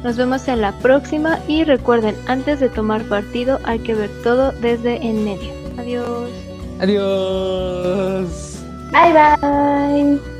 Nos 0.03 0.15
vemos 0.15 0.47
en 0.47 0.61
la 0.61 0.71
próxima 0.79 1.39
y 1.47 1.65
recuerden, 1.65 2.15
antes 2.27 2.61
de 2.61 2.69
tomar 2.69 3.03
partido 3.03 3.59
hay 3.65 3.79
que 3.79 3.93
ver 3.93 4.09
todo 4.23 4.53
desde 4.53 4.95
en 5.05 5.25
medio. 5.25 5.51
Adiós. 5.77 6.48
Adiós. 6.79 8.63
Bye 8.91 9.13
bye. 9.13 10.38